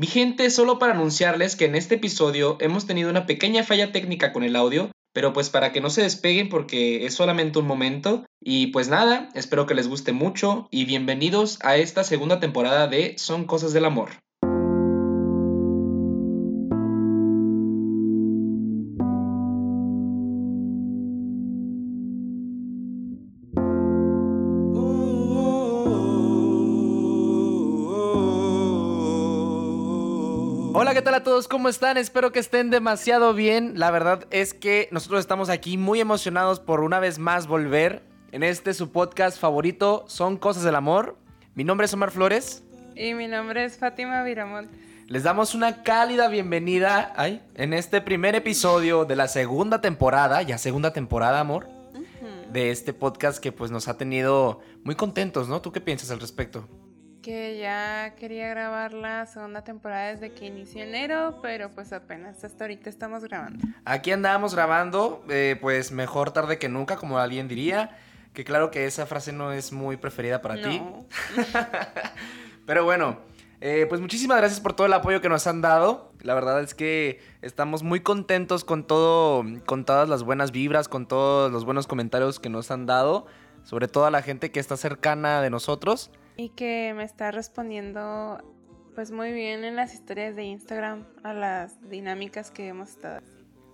[0.00, 4.32] Mi gente, solo para anunciarles que en este episodio hemos tenido una pequeña falla técnica
[4.32, 8.24] con el audio, pero pues para que no se despeguen porque es solamente un momento.
[8.40, 13.18] Y pues nada, espero que les guste mucho y bienvenidos a esta segunda temporada de
[13.18, 14.12] Son Cosas del Amor.
[31.20, 31.48] A todos?
[31.48, 31.98] ¿Cómo están?
[31.98, 33.78] Espero que estén demasiado bien.
[33.78, 38.42] La verdad es que nosotros estamos aquí muy emocionados por una vez más volver en
[38.42, 41.18] este su podcast favorito, Son Cosas del Amor.
[41.54, 42.62] Mi nombre es Omar Flores.
[42.96, 44.70] Y mi nombre es Fátima Viramont.
[45.08, 50.56] Les damos una cálida bienvenida ay, en este primer episodio de la segunda temporada, ya
[50.56, 51.68] segunda temporada, amor,
[52.50, 55.60] de este podcast que pues nos ha tenido muy contentos, ¿no?
[55.60, 56.66] ¿Tú qué piensas al respecto?
[57.22, 62.64] Que ya quería grabar la segunda temporada desde que inició enero, pero pues apenas hasta
[62.64, 63.58] ahorita estamos grabando.
[63.84, 67.98] Aquí andábamos grabando, eh, pues mejor tarde que nunca, como alguien diría.
[68.32, 70.80] Que claro que esa frase no es muy preferida para ti.
[72.66, 73.18] Pero bueno,
[73.60, 76.12] eh, pues muchísimas gracias por todo el apoyo que nos han dado.
[76.22, 81.06] La verdad es que estamos muy contentos con todo, con todas las buenas vibras, con
[81.06, 83.26] todos los buenos comentarios que nos han dado,
[83.64, 86.10] sobre todo a la gente que está cercana de nosotros.
[86.40, 88.42] Y que me está respondiendo
[88.94, 93.20] pues muy bien en las historias de Instagram a las dinámicas que hemos estado.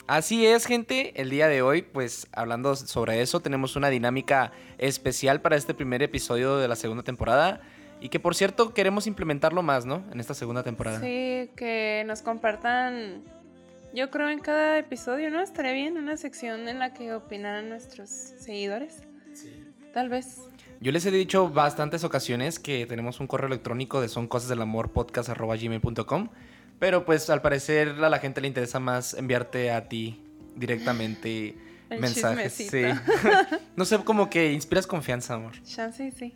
[0.09, 1.13] Así es, gente.
[1.15, 6.03] El día de hoy, pues hablando sobre eso, tenemos una dinámica especial para este primer
[6.03, 7.61] episodio de la segunda temporada.
[8.01, 10.03] Y que por cierto queremos implementarlo más, ¿no?
[10.11, 10.99] En esta segunda temporada.
[10.99, 13.23] Sí, que nos compartan,
[13.95, 15.41] yo creo en cada episodio, ¿no?
[15.41, 19.05] Estaría bien una sección en la que opinaran nuestros seguidores.
[19.93, 20.41] Tal vez.
[20.81, 26.29] Yo les he dicho bastantes ocasiones que tenemos un correo electrónico de soncosasdelamorpodcast.gmail.com
[26.79, 30.23] Pero pues al parecer a la gente le interesa más enviarte a ti
[30.55, 31.57] directamente
[31.91, 32.53] El mensajes.
[32.53, 32.83] Sí.
[33.77, 35.53] no sé, como que inspiras confianza, amor.
[35.63, 36.35] Chance sí.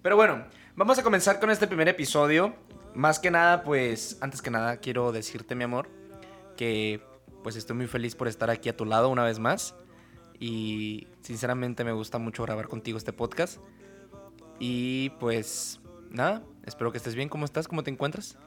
[0.00, 0.44] Pero bueno,
[0.76, 2.54] vamos a comenzar con este primer episodio.
[2.94, 5.88] Más que nada, pues, antes que nada, quiero decirte, mi amor,
[6.56, 7.00] que
[7.42, 9.74] pues estoy muy feliz por estar aquí a tu lado una vez más.
[10.38, 13.58] Y sinceramente me gusta mucho grabar contigo este podcast.
[14.58, 15.80] Y pues,
[16.10, 17.28] nada, espero que estés bien.
[17.28, 17.68] ¿Cómo estás?
[17.68, 18.38] ¿Cómo te encuentras?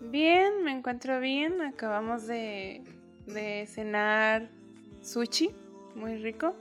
[0.00, 1.60] Bien, me encuentro bien.
[1.62, 2.82] Acabamos de,
[3.26, 4.48] de cenar
[5.02, 5.50] sushi,
[5.94, 6.54] muy rico.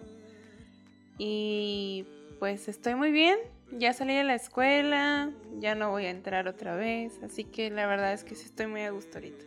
[1.18, 2.06] Y
[2.40, 3.38] pues estoy muy bien.
[3.72, 7.20] Ya salí de la escuela, ya no voy a entrar otra vez.
[7.24, 9.44] Así que la verdad es que sí estoy muy a gusto ahorita.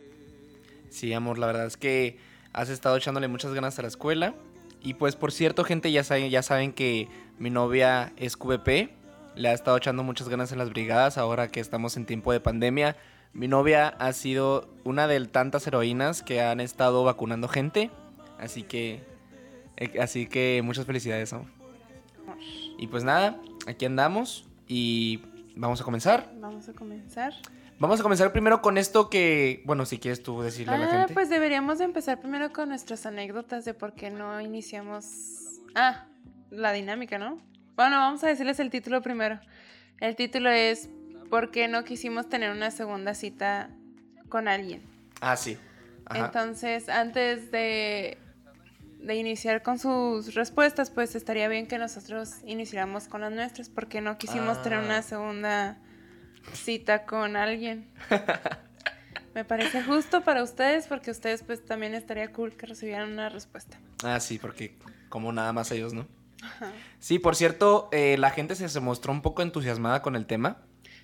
[0.89, 2.17] Sí, amor, la verdad es que
[2.53, 4.35] has estado echándole muchas ganas a la escuela.
[4.83, 7.07] Y pues, por cierto, gente, ya saben, ya saben que
[7.39, 8.89] mi novia es QVP.
[9.35, 12.39] Le ha estado echando muchas ganas en las brigadas ahora que estamos en tiempo de
[12.39, 12.97] pandemia.
[13.33, 17.89] Mi novia ha sido una de tantas heroínas que han estado vacunando gente.
[18.37, 19.03] Así que,
[19.77, 21.47] eh, así que muchas felicidades, amor.
[22.77, 23.37] Y pues nada,
[23.67, 25.21] aquí andamos y
[25.55, 26.29] vamos a comenzar.
[26.39, 27.33] Vamos a comenzar.
[27.79, 30.97] Vamos a comenzar primero con esto que, bueno, si quieres tú decirle a la Ah,
[30.99, 31.13] gente.
[31.13, 35.05] pues deberíamos de empezar primero con nuestras anécdotas de por qué no iniciamos...
[35.73, 36.05] Ah,
[36.51, 37.39] la dinámica, ¿no?
[37.81, 39.39] Bueno, vamos a decirles el título primero.
[39.99, 40.87] El título es
[41.31, 43.71] ¿Por qué no quisimos tener una segunda cita
[44.29, 44.83] con alguien?
[45.19, 45.57] Ah, sí.
[46.05, 46.25] Ajá.
[46.25, 48.19] Entonces, antes de,
[48.99, 53.99] de iniciar con sus respuestas, pues estaría bien que nosotros iniciáramos con las nuestras, porque
[53.99, 54.85] no quisimos tener Ah.
[54.85, 55.79] una segunda
[56.53, 57.87] cita con alguien.
[59.33, 63.79] Me parece justo para ustedes, porque ustedes pues también estaría cool que recibieran una respuesta.
[64.03, 64.77] Ah, sí, porque
[65.09, 66.05] como nada más ellos, ¿no?
[66.99, 70.57] Sí, por cierto, eh, la gente se, se mostró un poco entusiasmada con el tema.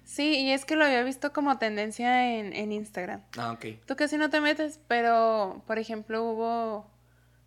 [0.03, 3.23] Sí, y es que lo había visto como tendencia en, en Instagram.
[3.37, 3.65] Ah, ok.
[3.85, 6.89] Tú casi no te metes, pero por ejemplo hubo...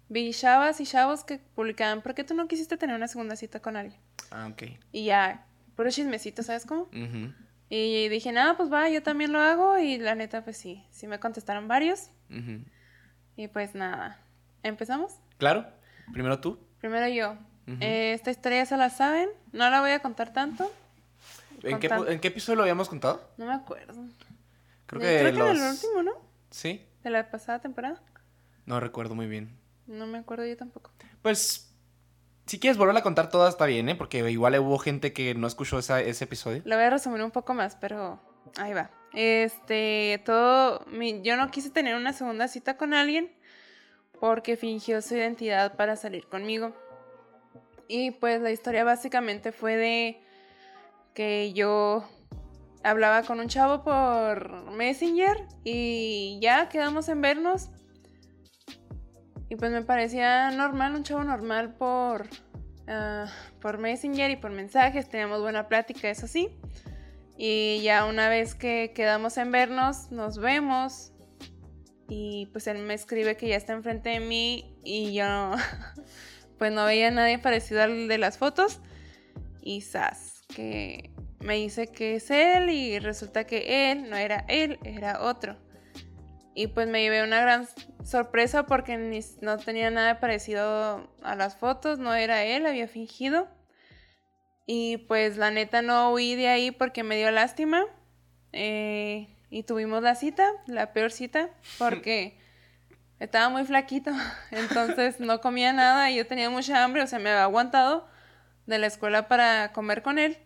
[0.08, 3.60] Vi chavas y chavos que publicaban, ¿por qué tú no quisiste tener una segunda cita
[3.60, 4.00] con alguien?
[4.32, 4.64] Ah, ok.
[4.90, 5.46] Y ya,
[5.76, 6.88] puro chismecito, ¿sabes cómo?
[7.68, 9.78] Y dije, nada, pues va, yo también lo hago.
[9.78, 12.10] Y la neta, pues sí, sí me contestaron varios.
[13.36, 14.20] Y pues nada,
[14.64, 15.14] ¿empezamos?
[15.38, 15.66] Claro,
[16.12, 16.58] primero tú.
[16.80, 17.38] Primero yo.
[17.80, 20.70] Eh, esta historia ya se la saben, no la voy a contar tanto.
[21.62, 23.22] ¿En qué, ¿En qué episodio lo habíamos contado?
[23.36, 23.94] No me acuerdo.
[24.86, 26.12] Creo que, Creo que en el último, ¿no?
[26.50, 28.02] Sí, De la pasada temporada.
[28.66, 29.56] no recuerdo muy bien.
[29.86, 30.90] No me acuerdo yo tampoco.
[31.22, 31.72] Pues,
[32.46, 33.94] si quieres volver a contar toda está bien, ¿eh?
[33.94, 36.62] Porque igual hubo gente que no escuchó esa- ese episodio.
[36.64, 38.20] Lo voy a resumir un poco más, pero
[38.56, 38.90] ahí va.
[39.12, 43.30] Este, todo, mi- yo no quise tener una segunda cita con alguien
[44.20, 46.74] porque fingió su identidad para salir conmigo.
[47.92, 50.20] Y pues la historia básicamente fue de
[51.12, 52.08] que yo
[52.84, 57.70] hablaba con un chavo por Messenger y ya quedamos en vernos.
[59.48, 62.28] Y pues me parecía normal, un chavo normal por,
[62.86, 63.26] ah,
[63.60, 65.08] por Messenger y por mensajes.
[65.08, 66.48] Teníamos buena plática, eso sí.
[67.36, 71.10] Y ya una vez que quedamos en vernos, nos vemos.
[72.08, 75.24] Y pues él me escribe que ya está enfrente de mí y yo
[76.60, 78.80] pues no veía a nadie parecido al de las fotos.
[79.62, 84.78] Y sas, que me dice que es él y resulta que él no era él,
[84.84, 85.56] era otro.
[86.54, 87.66] Y pues me llevé una gran
[88.04, 93.48] sorpresa porque no tenía nada parecido a las fotos, no era él, había fingido.
[94.66, 97.86] Y pues la neta no huí de ahí porque me dio lástima.
[98.52, 101.48] Eh, y tuvimos la cita, la peor cita,
[101.78, 102.38] porque
[103.20, 104.10] estaba muy flaquito.
[104.50, 108.08] Entonces no comía nada y yo tenía mucha hambre, o sea, me había aguantado
[108.66, 110.38] de la escuela para comer con él.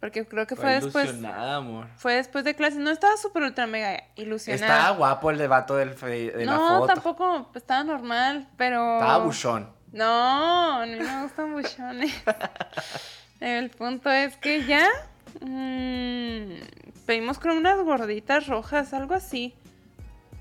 [0.00, 1.10] Porque creo que fue, después.
[1.24, 1.88] amor.
[1.96, 2.78] Fue después de clase.
[2.78, 4.76] No estaba súper ultra mega ilusionada.
[4.76, 6.80] Estaba guapo el debato del de no, la foto.
[6.80, 7.50] No, tampoco.
[7.54, 8.98] Estaba normal, pero.
[8.98, 9.70] Estaba buchón.
[9.92, 12.12] No, a mí me gustan buchones.
[13.40, 14.86] el punto es que ya.
[15.40, 16.60] Mmm,
[17.06, 19.54] pedimos con unas gorditas rojas, algo así.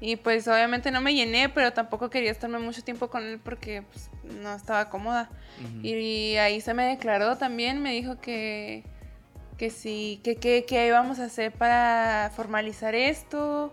[0.01, 3.83] Y pues obviamente no me llené, pero tampoco quería estarme mucho tiempo con él porque
[3.83, 5.29] pues, no estaba cómoda.
[5.81, 8.83] y, ahí se me declaró también, me dijo que,
[9.57, 13.71] que sí, que qué íbamos a hacer para formalizar esto.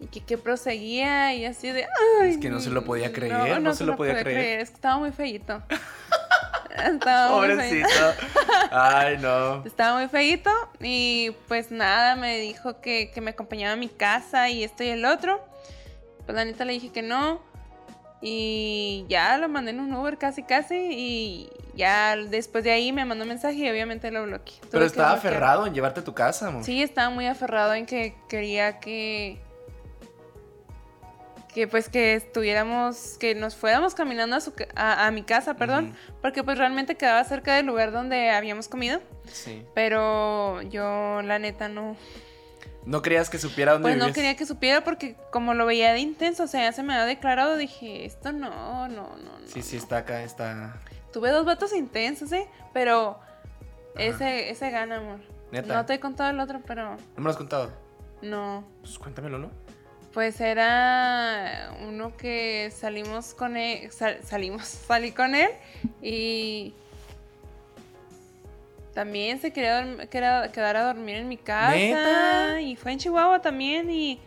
[0.00, 1.84] Y que, que proseguía y así de...
[2.20, 4.58] Ay, es que no se lo podía creer, no, se, lo podía, creer.
[4.58, 5.62] Es que estaba muy feíto.
[7.30, 7.88] Pobrecito.
[8.70, 9.64] Ay, no.
[9.64, 14.48] Estaba muy feito y pues nada, me dijo que, que, me acompañaba a mi casa
[14.48, 15.44] y esto y el otro.
[16.24, 17.40] Pues la neta le dije que no.
[18.20, 23.04] Y ya lo mandé en un Uber casi casi y ya después de ahí me
[23.04, 24.54] mandó un mensaje y obviamente lo bloqueé.
[24.70, 26.62] Pero estaba aferrado en llevarte a tu casa, amor.
[26.64, 29.40] Sí, estaba muy aferrado en que quería que
[31.52, 36.42] que pues que estuviéramos, que nos fuéramos caminando a, su, a, mi casa, perdón, porque
[36.42, 39.00] pues realmente quedaba cerca del lugar donde habíamos comido.
[39.30, 39.64] Sí.
[39.74, 41.96] Pero yo la neta no.
[42.84, 46.00] ¿No querías que supiera dónde Pues no quería que supiera porque como lo veía de
[46.00, 49.32] intenso, o sea, ya se me había declarado, dije, esto no, no, no.
[49.46, 50.80] Sí, sí, está acá, está...
[51.12, 52.48] Tuve dos vatos intensos, ¿eh?
[52.72, 53.20] Pero
[53.96, 55.20] ese, ese gana, amor.
[55.52, 55.74] ¿Neta?
[55.74, 56.92] No te he contado el otro, pero...
[56.92, 57.70] ¿No me lo has contado?
[58.22, 58.64] No.
[58.80, 59.50] Pues cuéntamelo, ¿no?
[60.12, 63.90] Pues era uno que salimos con él,
[64.22, 65.50] salimos, salí con él
[66.02, 66.74] y
[68.92, 74.20] también se quería, quedar a dormir en mi casa y fue en Chihuahua también y,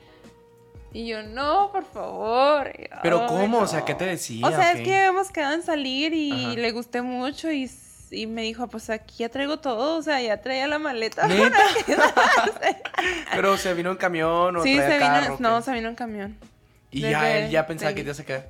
[0.91, 2.71] y yo no, por favor.
[3.03, 3.59] Pero ¿cómo?
[3.59, 4.47] O sea, ¿qué te decía?
[4.47, 7.69] O sea, es que hemos quedado en salir y le gusté mucho y
[8.11, 11.27] y me dijo, pues aquí ya traigo todo, o sea, ya traía la maleta.
[13.31, 16.37] Pero se vino en camión o Sí, se vino, no, se vino en camión.
[16.91, 18.49] Y ya él ya pensaba que te iba a quedar.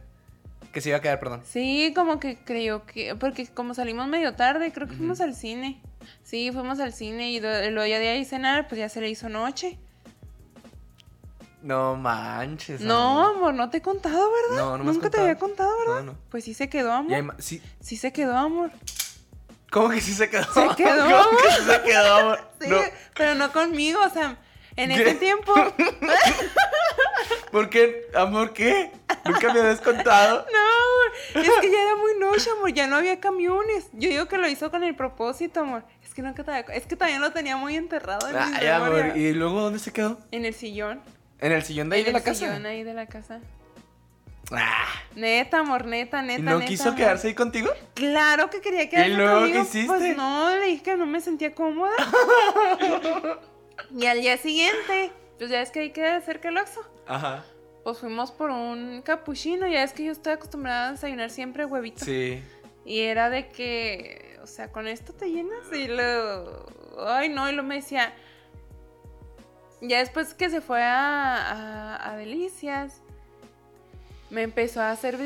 [0.72, 1.42] Que se iba a quedar, perdón.
[1.46, 5.81] Sí, como que creyó que, porque como salimos medio tarde, creo que fuimos al cine.
[6.24, 9.30] Sí, fuimos al cine y luego ya de ahí cenar, pues ya se le hizo
[9.30, 9.80] noche.
[11.66, 12.80] No manches.
[12.81, 14.63] No, amor, no te he contado, ¿verdad?
[14.63, 16.04] No, no me Nunca te había contado, ¿verdad?
[16.04, 16.18] No, no.
[16.30, 17.36] Pues sí se quedó, amor.
[17.40, 17.60] Sí.
[17.80, 18.69] sí se quedó, amor.
[19.71, 20.45] ¿Cómo que sí se quedó?
[20.53, 21.23] Se quedó.
[21.23, 22.38] ¿Cómo que sí se quedó?
[22.62, 22.71] Sí,
[23.15, 24.38] pero no conmigo, o sea,
[24.75, 25.53] en ese tiempo.
[27.51, 28.07] ¿Por qué?
[28.15, 28.91] ¿Amor qué?
[29.24, 30.45] Nunca me habías contado.
[30.51, 33.86] No, es que ya era muy noche, amor, ya no había camiones.
[33.93, 35.84] Yo digo que lo hizo con el propósito, amor.
[36.03, 39.15] Es que nunca te Es que también lo tenía muy enterrado en Ay, amor.
[39.15, 40.19] ¿Y luego dónde se quedó?
[40.31, 41.01] En el sillón.
[41.39, 42.45] ¿En el sillón de ahí de la casa?
[42.45, 43.41] En el sillón ahí de la casa.
[44.52, 44.86] Ah.
[45.16, 46.40] Neta, amor, neta, neta.
[46.40, 47.70] ¿Y no quiso quedarse ahí contigo?
[47.94, 49.88] Claro que quería quedarse ¿Y luego qué hiciste?
[49.88, 51.94] Pues no, le dije que no me sentía cómoda.
[53.98, 56.82] y al día siguiente, pues ya es que ahí queda cerca el Oxxo.
[57.08, 57.44] Ajá.
[57.84, 62.04] Pues fuimos por un capuchino, ya es que yo estoy acostumbrada a desayunar siempre huevito.
[62.04, 62.44] Sí.
[62.84, 66.66] Y era de que, o sea, con esto te llenas y lo...
[67.08, 68.14] Ay, no, y lo me decía...
[69.82, 73.02] Ya después que se fue a, a Delicias,
[74.29, 75.17] me empezó a hacer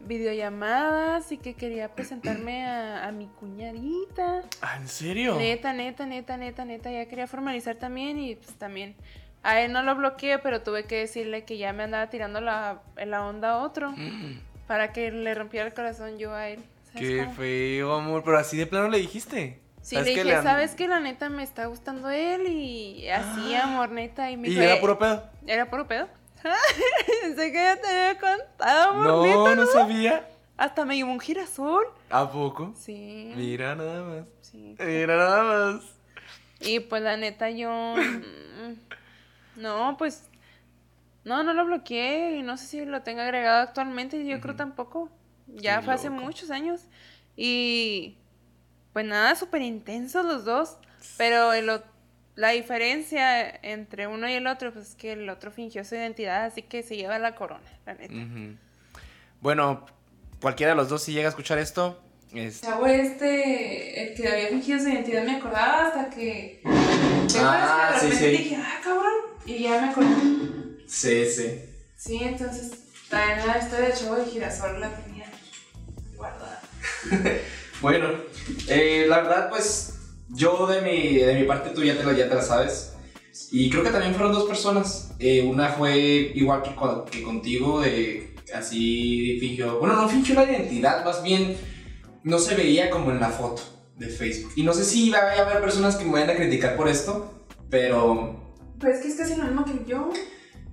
[0.00, 4.42] videollamadas y que quería presentarme a, mi cuñadita.
[4.60, 5.36] ¿Ah, ¿En serio?
[5.36, 6.90] Neta, neta, neta, neta, neta.
[6.90, 8.94] Ya quería formalizar también y pues también.
[9.42, 12.82] A él no lo bloqueé, pero tuve que decirle que ya me andaba tirando la,
[12.96, 13.92] la onda a otro.
[13.92, 14.38] Mm.
[14.66, 16.60] Para que le rompiera el corazón yo a él.
[16.96, 18.22] Qué feo, amor.
[18.24, 19.58] Pero así de plano le dijiste.
[19.80, 23.64] Sí, le dije, ¿sabes que La neta me está gustando él y así, ah.
[23.64, 24.30] amor, neta.
[24.30, 25.24] Y, me ¿Y era puro pedo?
[25.46, 26.08] Era puro pedo.
[27.22, 30.28] Pensé que ya te había contado, No, no, no sabía.
[30.56, 31.84] Hasta me llevó un girasol.
[32.10, 32.72] ¿A poco?
[32.76, 33.32] Sí.
[33.34, 34.24] Mira nada más.
[34.42, 34.76] Sí.
[34.78, 35.82] Mira nada más.
[36.60, 37.70] Y pues la neta yo...
[37.96, 40.28] mm, no, pues...
[41.24, 44.58] No, no lo bloqueé y no sé si lo tenga agregado actualmente, yo creo Ujú.
[44.58, 45.08] tampoco.
[45.46, 46.82] Ya Qué fue hace muchos años.
[47.36, 48.16] Y
[48.92, 50.76] pues nada, súper intensos los dos.
[51.16, 51.82] Pero el, o-
[52.34, 56.44] la diferencia entre uno y el otro, pues es que el otro fingió su identidad,
[56.44, 58.14] así que se lleva la corona, la neta.
[58.14, 58.56] Ujú.
[59.40, 59.86] Bueno,
[60.40, 62.00] cualquiera de los dos si llega a escuchar esto,
[62.32, 62.62] es...
[62.62, 66.62] chavo este, el que había fingido su identidad, me acordaba hasta que...
[67.38, 68.26] Ah, sí, sí.
[68.26, 69.12] dije, ah, cabrón.
[69.44, 70.08] Y ya me acordé.
[70.86, 71.60] Sí, sí.
[71.96, 72.72] Sí, entonces,
[73.08, 75.30] también la historia del chavo de girasol la tenía
[76.16, 76.62] guardada.
[77.82, 78.10] Bueno,
[78.68, 79.91] eh, la verdad, pues
[80.32, 82.94] yo de mi, de mi parte tú ya te, la, ya te la sabes.
[83.50, 85.12] Y creo que también fueron dos personas.
[85.18, 89.78] Eh, una fue igual que, con- que contigo, de así fingió.
[89.78, 91.56] Bueno, no fingió la identidad, más bien
[92.24, 93.62] no se veía como en la foto
[93.96, 94.52] de Facebook.
[94.56, 97.32] Y no sé si va a haber personas que me vayan a criticar por esto,
[97.70, 98.54] pero.
[98.78, 100.10] Pues es que es casi lo mismo que yo.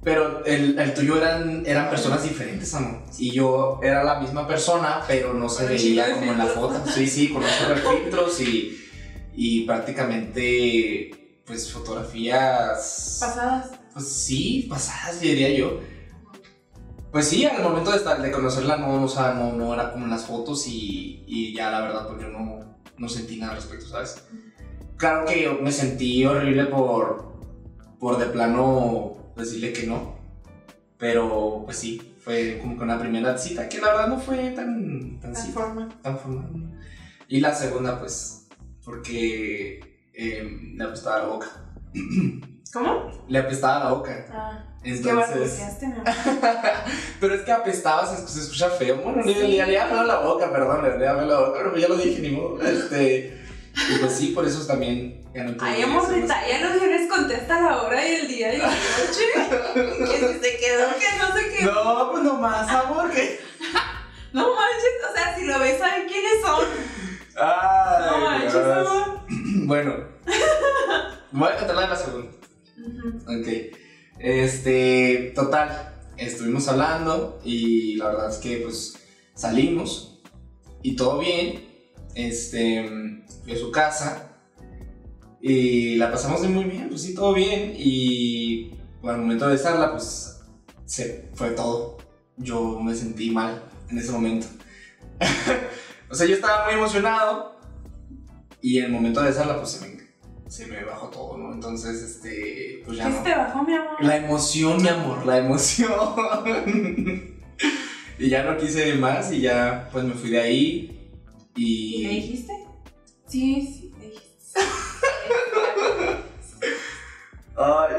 [0.02, 3.02] Pero el, el tuyo eran, eran personas diferentes, amor.
[3.18, 6.82] Y yo era la misma persona, pero no se veía como en la foto.
[6.90, 7.52] Sí, sí, con los
[8.02, 8.79] filtros y,
[9.42, 13.20] y prácticamente, pues, fotografías.
[13.22, 13.72] Pasadas.
[13.94, 15.80] Pues sí, pasadas, diría yo.
[17.10, 20.04] Pues sí, al momento de, estar, de conocerla no, o sea, no, no era como
[20.04, 23.60] en las fotos y, y ya la verdad pues yo no, no sentí nada al
[23.60, 24.26] respecto, ¿sabes?
[24.98, 27.40] Claro que yo me sentí horrible por,
[27.98, 30.18] por de plano decirle que no,
[30.98, 35.20] pero pues sí, fue como que una primera cita que la verdad no fue tan,
[35.22, 35.90] tan, La cita, forma.
[36.04, 36.78] tan formal.
[37.30, 38.39] Y la segunda pues
[38.90, 39.80] porque
[40.14, 41.48] eh, le apestaba la boca.
[42.74, 43.26] ¿Cómo?
[43.28, 44.26] Le apestaba la boca.
[44.32, 45.60] Ah, Entonces...
[45.82, 46.04] mi amor.
[47.20, 48.98] pero es que apestaba, se, se escucha feo.
[48.98, 49.40] Bueno, le, Sí.
[49.48, 52.32] le olía feo la boca, perdón, le feo la boca, pero ya lo dije, ni
[52.32, 52.62] modo.
[52.62, 53.40] Este,
[53.76, 57.82] y pues sí, por eso también ya no amor, ese- detállanos, yo les contesta la
[57.84, 59.26] hora y el día y la noche.
[59.74, 61.84] que si se quedó, que no se quedó.
[61.84, 63.40] No, pues nomás, amor, que.
[64.32, 66.64] No manches, o sea, si lo ves, ¿saben quiénes son?
[67.42, 69.22] Ay, No manches, amor.
[69.66, 69.94] Bueno,
[71.32, 72.32] voy a contar la de la segunda.
[73.28, 73.48] Ok.
[74.20, 79.00] Este, total, estuvimos hablando y la verdad es que pues
[79.36, 80.22] salimos
[80.84, 81.68] y todo bien.
[82.16, 84.30] Este, fui a su casa
[85.42, 87.74] y la pasamos muy bien, pues sí, todo bien.
[87.78, 90.42] Y bueno, al momento de besarla, pues
[90.86, 91.98] se fue todo.
[92.36, 94.48] Yo me sentí mal en ese momento.
[96.10, 97.60] o sea, yo estaba muy emocionado
[98.62, 100.00] y en el momento de besarla, pues se me,
[100.50, 101.54] se me bajó todo, ¿no?
[101.54, 103.18] Entonces, este, pues ya ¿Qué no.
[103.18, 104.04] se te bajó, mi amor?
[104.04, 105.90] La emoción, mi amor, la emoción.
[108.20, 111.12] y ya no quise más y ya pues me fui de ahí.
[111.56, 112.22] ¿Y le Y.
[112.22, 112.54] dijiste?
[113.28, 114.60] Sí, sí, le dijiste.
[117.56, 117.96] Ay,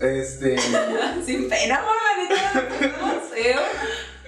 [0.00, 0.58] este.
[1.26, 3.60] Sin pena, amor, la neta, no feo.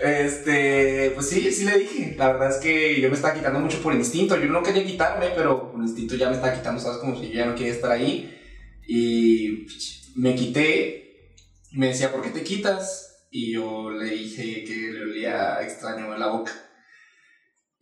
[0.05, 1.11] Este.
[1.15, 2.15] Pues sí, sí le dije.
[2.17, 4.37] La verdad es que yo me estaba quitando mucho por instinto.
[4.37, 6.99] Yo no quería quitarme, pero por instinto ya me estaba quitando, ¿sabes?
[6.99, 8.39] Como si yo ya no quería estar ahí.
[8.87, 9.67] Y
[10.17, 11.01] me quité.
[11.73, 13.27] Me decía, ¿por qué te quitas?
[13.31, 16.53] Y yo le dije que le olía extraño en la boca.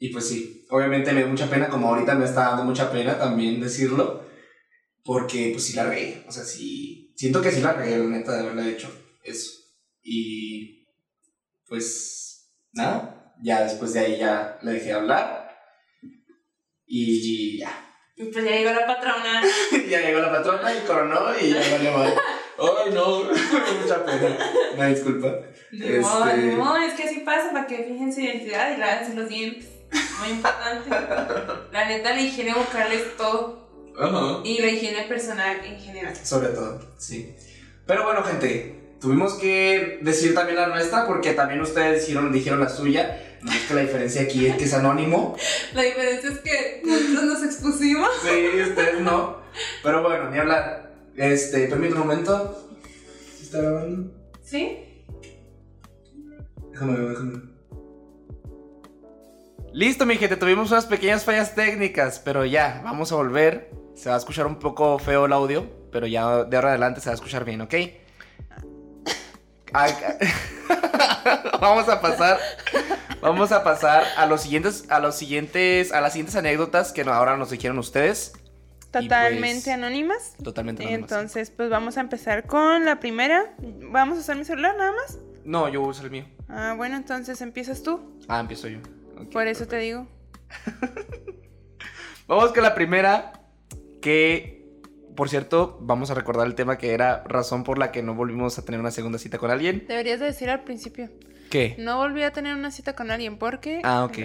[0.03, 3.17] Y pues sí, obviamente me dio mucha pena, como ahorita me está dando mucha pena
[3.17, 4.27] también decirlo,
[5.05, 8.33] porque pues sí la regué, o sea, sí, siento que sí la regué, la neta,
[8.33, 8.91] de haberle hecho
[9.23, 9.53] eso.
[10.03, 10.82] Y
[11.73, 15.57] pues nada, ya después de ahí ya le dejé hablar
[16.85, 17.73] y ya.
[18.15, 19.43] Y pues ya llegó la patrona.
[19.89, 22.15] ya llegó la patrona y coronó y ya valió mal.
[22.59, 23.23] Ay, no,
[23.81, 24.37] mucha pena.
[24.75, 25.29] Una disculpa.
[25.73, 29.31] Modo, Este- modo, es que así pasa para que fijen su identidad y lávense los
[29.31, 29.71] dientes.
[30.21, 30.91] Muy importante.
[31.73, 34.43] La neta, la higiene bucal es todo.
[34.45, 36.15] Y la higiene personal en general.
[36.23, 37.35] Sobre todo, sí.
[37.87, 42.69] Pero bueno, gente, tuvimos que decir también la nuestra porque también ustedes dijeron, dijeron la
[42.69, 43.21] suya.
[43.43, 45.37] No es que la diferencia aquí es que es anónimo.
[45.75, 48.09] La diferencia es que nosotros nos expusimos.
[48.23, 49.39] Sí, ustedes no.
[49.83, 50.93] Pero bueno, ni hablar.
[51.17, 52.73] Este, permítame un momento.
[53.37, 54.13] ¿Sí está grabando?
[54.45, 54.79] ¿Sí?
[56.71, 57.43] Déjame ver, déjame ver.
[59.73, 63.73] Listo, mi gente, tuvimos unas pequeñas fallas técnicas, pero ya, vamos a volver.
[63.97, 67.07] Se va a escuchar un poco feo el audio, pero ya de ahora adelante se
[67.07, 67.75] va a escuchar bien, ¿ok?
[71.61, 72.39] Vamos a pasar,
[73.21, 77.37] vamos a pasar a los siguientes, a los siguientes, a las siguientes anécdotas que ahora
[77.37, 78.33] nos dijeron ustedes.
[78.91, 80.35] Totalmente pues, anónimas.
[80.43, 81.11] Totalmente anónimas.
[81.11, 83.55] Entonces, pues vamos a empezar con la primera.
[83.91, 85.19] ¿Vamos a usar mi celular nada más?
[85.45, 86.27] No, yo uso el mío.
[86.49, 88.19] Ah, bueno, entonces empiezas tú.
[88.29, 88.81] Ah, empiezo yo.
[89.33, 90.07] Por eso te digo.
[92.27, 93.33] Vamos con la primera
[94.03, 94.62] que
[95.15, 98.59] por cierto, vamos a recordar el tema que era razón por la que no volvimos
[98.59, 99.85] a tener una segunda cita con alguien.
[99.89, 101.11] Deberías de decir al principio.
[101.51, 101.75] ¿Qué?
[101.79, 103.81] No volví a tener una cita con alguien porque...
[103.85, 104.19] Ah, ok.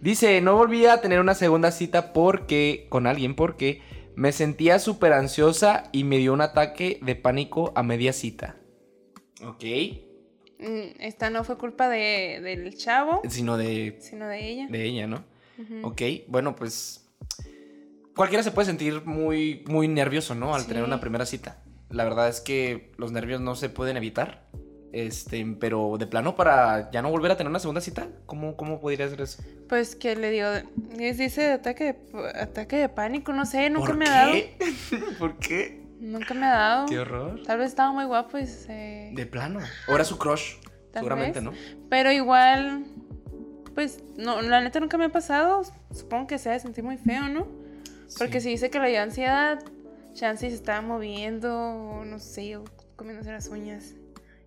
[0.00, 3.80] Dice, no volví a tener una segunda cita porque, con alguien, porque
[4.16, 8.56] me sentía súper ansiosa y me dio un ataque de pánico a media cita.
[9.46, 9.64] Ok.
[10.58, 14.66] Mm, Esta no fue culpa de, del chavo, Sino de, sino de ella.
[14.68, 15.24] de ella, ¿no?
[15.82, 17.03] Ok, bueno, pues
[18.16, 20.54] cualquiera se puede sentir muy, muy nervioso, ¿no?
[20.54, 20.68] Al Sí.
[20.68, 21.58] tener una primera cita.
[21.90, 24.44] La verdad es que los nervios no se pueden evitar.
[24.92, 28.80] Este, pero de plano para ya no volver a tener una segunda cita, ¿cómo, cómo
[28.80, 29.42] podría ser eso?
[29.68, 30.38] Pues que le
[31.00, 34.34] es- dice ataque de, ataque de pánico, no sé, nunca ¿Por me ha dado.
[35.18, 35.82] ¿Por qué?
[35.98, 36.86] Nunca me ha dado.
[36.86, 37.42] Qué horror.
[37.44, 39.10] Tal vez estaba muy guapo y se...
[39.14, 39.58] De plano.
[39.88, 40.58] O era su crush,
[40.92, 41.42] Tal seguramente, vez.
[41.42, 41.52] ¿no?
[41.90, 42.84] Pero igual,
[43.74, 45.62] pues, no, la neta nunca me ha pasado.
[45.92, 47.48] Supongo que se ha de sentir muy feo, ¿no?
[48.18, 49.58] Porque si dice que le dio ansiedad,
[50.14, 52.64] chance se estaba moviendo, o no sé, o
[52.96, 53.94] comiéndose las uñas.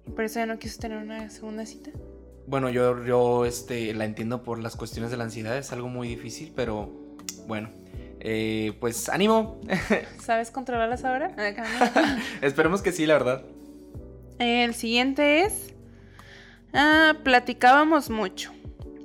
[0.06, 1.92] Y por eso ya no quiso tener una segunda cita.
[2.48, 6.08] Bueno, yo, yo este, la entiendo por las cuestiones de la ansiedad, es algo muy
[6.08, 6.90] difícil, pero
[7.46, 7.70] bueno.
[8.20, 9.60] Eh, pues ánimo.
[10.24, 11.36] ¿Sabes controlarlas ahora?
[12.42, 13.44] Esperemos que sí, la verdad.
[14.40, 15.74] El siguiente es.
[16.74, 18.52] Ah, platicábamos mucho.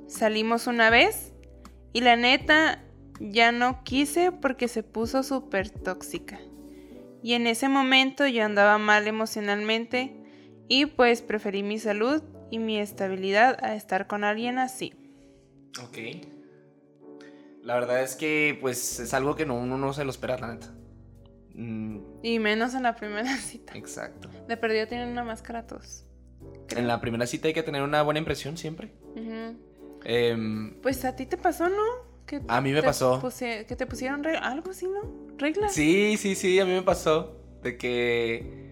[0.07, 1.31] Salimos una vez
[1.91, 2.82] y la neta
[3.19, 6.39] ya no quise porque se puso súper tóxica.
[7.21, 10.15] Y en ese momento yo andaba mal emocionalmente
[10.67, 14.93] y pues preferí mi salud y mi estabilidad a estar con alguien así.
[15.81, 15.97] Ok.
[17.63, 20.53] La verdad es que, pues, es algo que no, uno no se lo espera, la
[20.53, 20.75] neta.
[21.55, 23.73] Mm, Y menos en la primera cita.
[23.77, 24.29] exacto.
[24.49, 26.03] De perdido tienen una máscara todos.
[26.75, 28.91] En la primera cita hay que tener una buena impresión siempre.
[30.03, 32.02] Em, Pues a ti te pasó, ¿no?
[32.25, 33.21] Que A mí me te pasó.
[33.39, 35.01] que te pusieron algo así, ¿no?
[35.37, 35.73] Reglas.
[35.73, 37.37] sí, sí, sí, a mí me pasó.
[37.61, 38.63] De que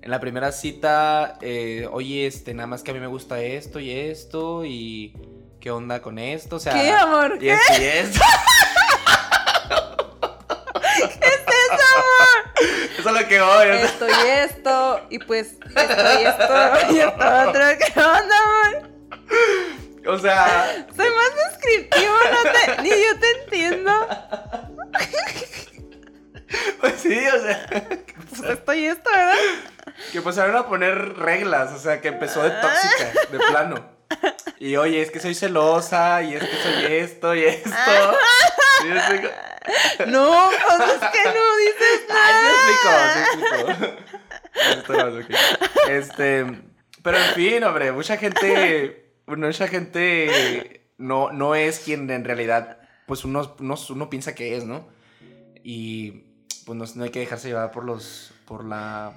[0.00, 3.80] en la primera cita, eh, oye, este, nada más que a mí me gusta esto
[3.80, 5.16] y esto y
[5.60, 6.72] qué onda con esto, o sea...
[6.74, 7.38] ¿Qué, amor?
[7.40, 8.20] Y esto y esto.
[12.98, 13.66] Eso es lo que voy.
[13.68, 17.64] Esto y esto, y pues esto y esto, y esto otro.
[17.78, 18.90] ¿Qué onda, amor?
[20.08, 24.08] O sea, Soy más descriptivo, no te, ni yo te entiendo.
[26.80, 27.66] pues sí, o sea,
[28.38, 29.34] Pues esto y esto, ¿verdad?
[30.12, 33.90] que empezaron a poner reglas, o sea, que empezó de tóxica, de plano.
[34.58, 37.70] Y oye, es que soy celosa, y es que soy esto y esto.
[38.84, 39.28] Y yo digo,
[40.06, 43.24] No, pues es que no dices Ay, nada.
[43.24, 43.96] explico, te explico.
[44.78, 45.30] Esto no es ok.
[45.90, 46.46] Este,
[47.02, 53.24] pero en fin, hombre, mucha gente, mucha gente no, no es quien en realidad, pues
[53.24, 54.88] uno, uno, uno piensa que es, ¿no?
[55.62, 56.24] Y
[56.64, 59.12] pues no, no hay que dejarse llevar por los, por la,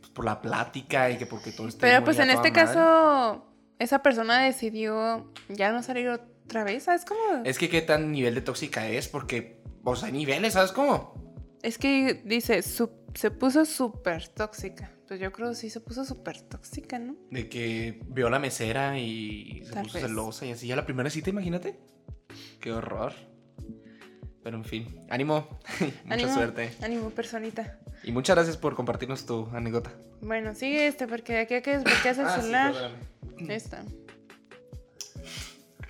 [0.00, 2.52] pues, por la plática y que porque todo esté Pero pues en este madre.
[2.52, 3.46] caso,
[3.78, 7.44] esa persona decidió ya no salir otra vez, ¿sabes cómo?
[7.44, 11.14] Es que qué tan nivel de tóxica es, porque, pues hay niveles, ¿sabes cómo?
[11.62, 14.92] Es que dice, su- se puso súper tóxica.
[15.08, 17.16] Pues yo creo que sí se puso súper tóxica, ¿no?
[17.30, 20.02] De que vio a la mesera y se Tal puso vez.
[20.06, 20.66] celosa y así.
[20.66, 21.78] Ya la primera cita, imagínate.
[22.60, 23.14] Qué horror.
[24.42, 25.58] Pero en fin, ánimo.
[25.80, 26.70] Mucha Ánimo, suerte.
[26.82, 27.78] Ánimo, personita.
[28.04, 29.92] Y muchas gracias por compartirnos tu anécdota.
[30.20, 32.74] Bueno, sigue este, porque de aquí a que desbloqueas el Ah, celular.
[33.48, 33.84] Esta.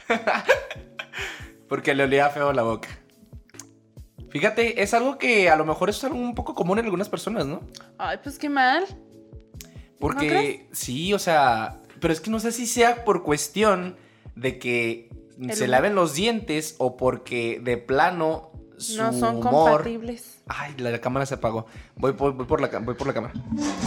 [1.68, 2.88] Porque le olía feo la boca.
[4.30, 7.46] Fíjate, es algo que a lo mejor es algo un poco común en algunas personas,
[7.46, 7.60] ¿no?
[7.98, 8.84] Ay, pues qué mal.
[9.98, 10.60] Porque crees?
[10.72, 13.96] sí, o sea, pero es que no sé si sea por cuestión
[14.36, 15.08] de que
[15.40, 15.68] El se humor.
[15.70, 19.70] laven los dientes o porque de plano su no son humor...
[19.82, 20.42] compatibles.
[20.46, 21.66] Ay, la, la cámara se apagó.
[21.96, 23.34] Voy por, voy por la, voy por la cámara.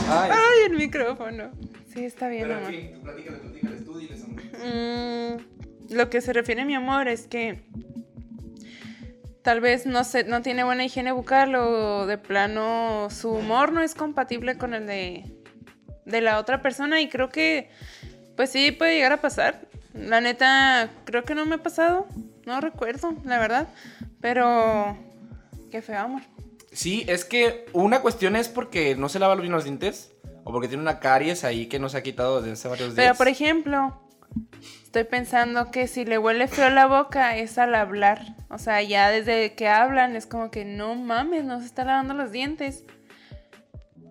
[0.10, 1.52] Ay, Ay, el micrófono.
[1.94, 2.72] Sí, está bien, pero en amor.
[2.72, 4.46] fin, tú platícale, platícales tú, diles, hombre.
[5.90, 7.64] Mm, lo que se refiere mi amor es que
[9.42, 13.82] tal vez no se, no tiene buena higiene bucal o de plano su humor no
[13.82, 15.24] es compatible con el de,
[16.12, 17.70] de la otra persona y creo que
[18.36, 19.62] pues sí puede llegar a pasar.
[19.94, 22.08] La neta, creo que no me ha pasado,
[22.46, 23.68] no recuerdo, la verdad,
[24.22, 24.98] pero
[25.70, 26.22] qué feo amor.
[26.72, 30.12] Sí, es que una cuestión es porque no se lava bien los dientes
[30.44, 33.06] o porque tiene una caries ahí que no se ha quitado desde hace varios días.
[33.06, 34.02] Pero por ejemplo,
[34.84, 38.36] estoy pensando que si le huele feo la boca es al hablar.
[38.50, 42.14] O sea, ya desde que hablan es como que no mames, no se está lavando
[42.14, 42.86] los dientes.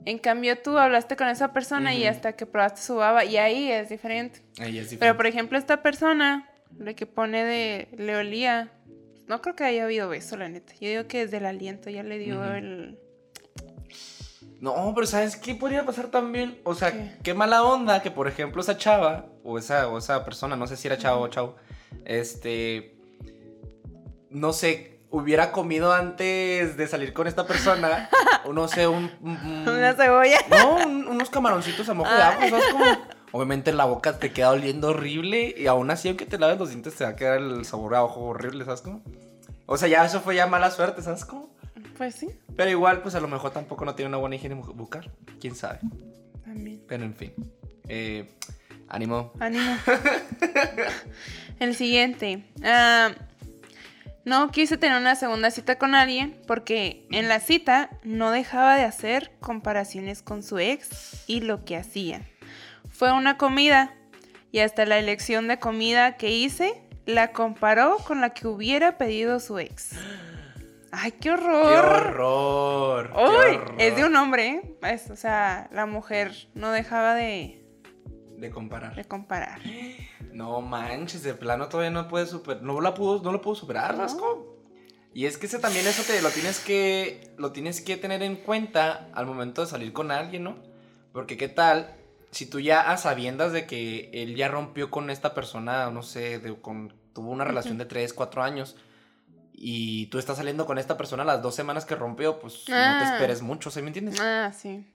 [0.05, 3.71] En cambio tú hablaste con esa persona y hasta que probaste su baba y ahí
[3.71, 4.41] es diferente.
[4.59, 4.99] Ahí es diferente.
[4.99, 8.73] Pero por ejemplo esta persona, lo que pone de le olía,
[9.27, 10.73] no creo que haya habido beso la neta.
[10.81, 12.99] Yo digo que desde el aliento ya le dio el...
[14.61, 16.61] No, pero ¿sabes qué podría pasar también?
[16.65, 17.17] O sea, ¿Qué?
[17.23, 20.77] qué, mala onda que, por ejemplo, esa chava, o esa, o esa persona, no sé
[20.77, 21.57] si era chava o chavo,
[22.05, 22.95] este.
[24.29, 28.09] No sé, hubiera comido antes de salir con esta persona,
[28.45, 29.11] o no sé, un.
[29.21, 30.39] un- Una cebolla.
[30.51, 32.29] no, un- unos camaroncitos a mojo de Ah.
[32.31, 32.85] ajo, ¿sabes cómo?
[33.33, 36.95] Obviamente la boca te queda oliendo horrible y aún así, aunque te laves los dientes,
[36.97, 39.03] te va a quedar el sabor a ojo horrible, ¿sabes cómo?
[39.67, 41.49] O sea, ya eso fue ya mala suerte, ¿sabes cómo?
[41.97, 44.75] Pues sí, Pero igual, pues a lo mejor tampoco no tiene una buena higiene bu-
[44.75, 45.11] bucal.
[45.41, 45.79] ¿Quién sabe?
[46.45, 46.83] también.
[46.89, 47.33] Pero en fin.
[47.89, 48.29] Eh,
[48.89, 49.33] ánimo.
[49.39, 49.77] Ánimo.
[51.61, 52.45] El siguiente.
[52.65, 53.11] Ah,
[54.31, 58.85] no quise tener una segunda cita con alguien porque en la cita no dejaba de
[58.85, 62.25] hacer comparaciones con su ex y lo que hacían.
[62.89, 63.93] Fue una comida
[64.53, 69.41] y hasta la elección de comida que hice la comparó con la que hubiera pedido
[69.41, 69.91] su ex.
[70.93, 72.07] ¡Ay, qué ¡Qué horror!
[72.17, 73.13] horror!
[73.13, 73.57] qué ¡Uy!
[73.57, 74.75] horror Es de un hombre, ¿eh?
[74.83, 77.60] Es- o sea, la mujer no dejaba de,
[78.41, 78.95] De comparar.
[78.95, 79.61] de comparar.
[80.33, 82.63] No manches, de plano todavía no puede superar.
[82.63, 84.21] No, la pudo, no lo pudo superar, ¿sabes No.
[84.21, 84.47] cómo?
[85.13, 88.37] Y es que ese también eso te lo tienes que lo tienes que tener en
[88.37, 90.57] cuenta al momento de salir con alguien, ¿no?
[91.13, 91.95] Porque qué tal
[92.31, 96.39] si tú ya a sabiendas de que él ya rompió con esta persona, no sé,
[96.39, 98.77] de- con, tuvo una relación de 3, 4 años
[99.53, 102.75] y tú estás saliendo con esta persona las dos semanas que rompió, pues no te
[102.75, 103.11] Ah.
[103.15, 104.21] esperes mucho, ¿sí me entiendes?
[104.21, 104.87] Ah, sí.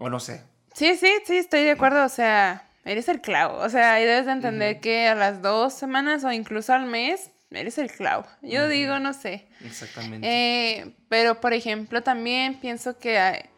[0.00, 0.42] O no sé.
[0.74, 2.04] Sí, sí, sí, estoy de acuerdo.
[2.04, 3.58] O sea, eres el clavo.
[3.58, 7.30] O sea, ahí debes de entender que a las dos semanas o incluso al mes,
[7.50, 8.26] eres el clavo.
[8.42, 9.46] Yo digo, no sé.
[9.64, 10.26] Exactamente.
[10.28, 13.18] Eh, pero, por ejemplo, también pienso que...
[13.18, 13.50] hay-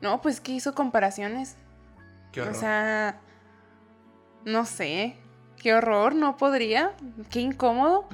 [0.00, 1.56] No, pues que hizo comparaciones.
[2.32, 2.54] qué O horror.
[2.56, 3.20] sea,
[4.44, 5.16] no sé.
[5.60, 6.92] Qué horror, no podría.
[7.30, 8.08] Qué incómodo.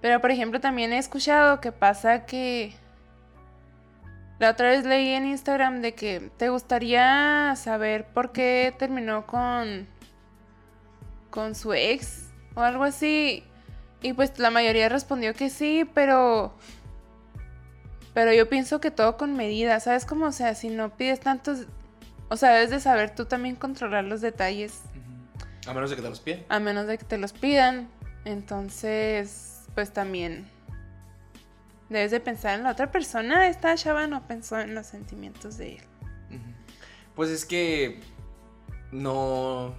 [0.00, 2.74] Pero, por ejemplo, también he escuchado que pasa que...
[4.38, 9.86] La otra vez leí en Instagram de que te gustaría saber por qué terminó con...
[11.30, 13.44] con su ex o algo así.
[14.02, 16.54] Y pues la mayoría respondió que sí, pero...
[18.12, 20.26] Pero yo pienso que todo con medida, ¿sabes cómo?
[20.26, 21.66] O sea, si no pides tantos...
[22.28, 24.80] O sea, debes de saber tú también controlar los detalles.
[25.66, 26.44] A menos de que te los piden.
[26.48, 27.88] a menos de que te los pidan.
[28.24, 30.55] Entonces, pues también
[31.88, 33.48] debes de pensar en la otra persona.
[33.48, 35.84] Esta chava no pensó en los sentimientos de él.
[37.14, 38.00] Pues es que
[38.92, 39.74] no,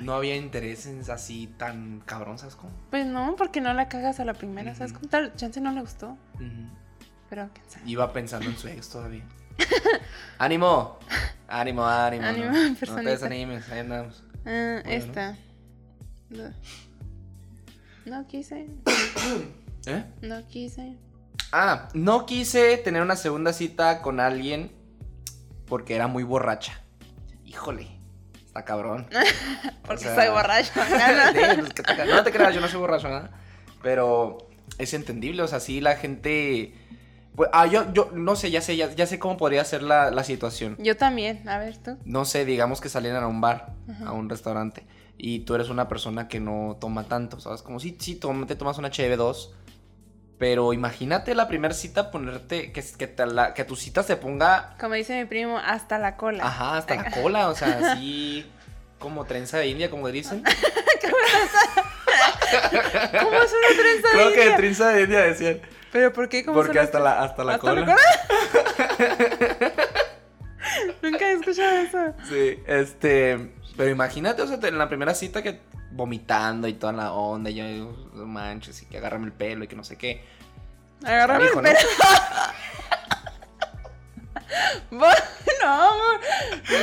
[0.00, 2.72] no había intereses así tan cabrón, ¿sabes cómo?
[2.90, 4.74] Pues no, porque no la cagas a la primera.
[4.74, 5.00] ¿Sabes Ujú.
[5.00, 5.36] cómo tal?
[5.36, 6.16] Chance no le gustó.
[7.30, 7.88] Pero quién sabe.
[7.88, 9.24] Iba pensando en su ex todavía.
[10.38, 10.98] ¡Ánimo!
[11.46, 12.26] ¡Ánimo, ánimo!
[12.26, 14.24] Ánimo, no, no te desanimes, ahí andamos.
[14.42, 14.80] Bueno.
[14.86, 15.36] esta.
[16.30, 16.50] No.
[18.06, 18.66] No quise.
[19.86, 20.04] ¿Eh?
[20.22, 20.96] No quise.
[21.52, 24.72] Ah, no quise tener una segunda cita con alguien
[25.66, 26.80] porque era muy borracha.
[27.44, 27.88] Híjole,
[28.46, 29.06] está cabrón.
[29.86, 30.72] Porque sea, soy borracho.
[30.74, 33.30] Pues, no te creas, yo no soy borracho, nada.
[33.82, 36.74] Pero es entendible, o sea, sí, la gente.
[37.36, 40.10] Pues, ah, yo, yo no sé, ya sé, ya, ya sé cómo podría ser la,
[40.10, 40.76] la situación.
[40.78, 41.46] Yo también.
[41.48, 41.98] A ver tú.
[42.04, 44.06] No sé, digamos que salieran a un bar, Ajá.
[44.08, 44.86] a un restaurante,
[45.18, 47.62] y tú eres una persona que no toma tanto, ¿sabes?
[47.62, 49.50] Como si sí, te tomas una HB2,
[50.42, 54.74] pero imagínate la primera cita ponerte, que, que, te la- que tu cita se ponga,
[54.80, 56.44] Como dice mi primo, hasta la cola.
[56.44, 58.44] ajá, hasta la cola, o sea, así
[58.98, 60.42] como trenza de India, como dicen.
[63.22, 64.56] ¿Cómo es una trenza de Creo que de India?
[64.56, 65.60] trenza de India decían.
[65.92, 66.44] ¿Pero por qué?
[66.44, 67.96] ¿Cómo Porque hasta la, hasta la ¿Hasta la cola.
[71.02, 72.14] Nunca he escuchado eso.
[72.28, 73.52] Sí, este.
[73.76, 75.60] Pero imagínate, o sea, en la primera cita que
[75.92, 77.64] vomitando y toda la onda, y yo,
[78.14, 80.24] no manches, y que agárrame el pelo y que no sé qué.
[81.04, 81.62] Agárrame el ¿no?
[81.62, 81.78] pelo.
[84.90, 85.14] Bueno,
[85.62, 86.20] amor.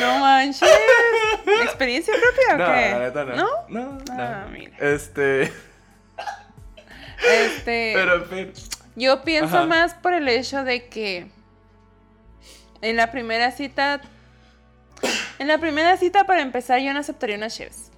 [0.01, 0.67] No manches.
[1.63, 2.89] ¿Experiencia propia o No, qué?
[2.91, 3.35] la neta no.
[3.35, 3.47] ¿No?
[3.69, 4.03] No, no.
[4.09, 4.75] Ah, mira.
[4.79, 5.43] Este.
[7.23, 7.91] Este.
[7.95, 8.53] Pero en fin.
[8.95, 9.65] Yo pienso Ajá.
[9.67, 11.29] más por el hecho de que
[12.81, 14.01] en la primera cita.
[15.37, 17.91] En la primera cita, para empezar, yo no aceptaría unas cheves.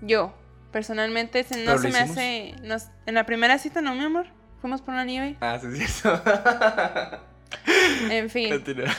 [0.00, 0.32] Yo,
[0.76, 2.10] personalmente, se- no ¿Pero se lo me hicimos?
[2.18, 2.54] hace.
[2.62, 4.26] no- en la primera cita, no, mi amor.
[4.60, 5.34] Fuimos por una nieve.
[5.40, 6.22] Ah, sí, es cierto.
[8.10, 8.50] En fin.
[8.50, 8.90] Continúa.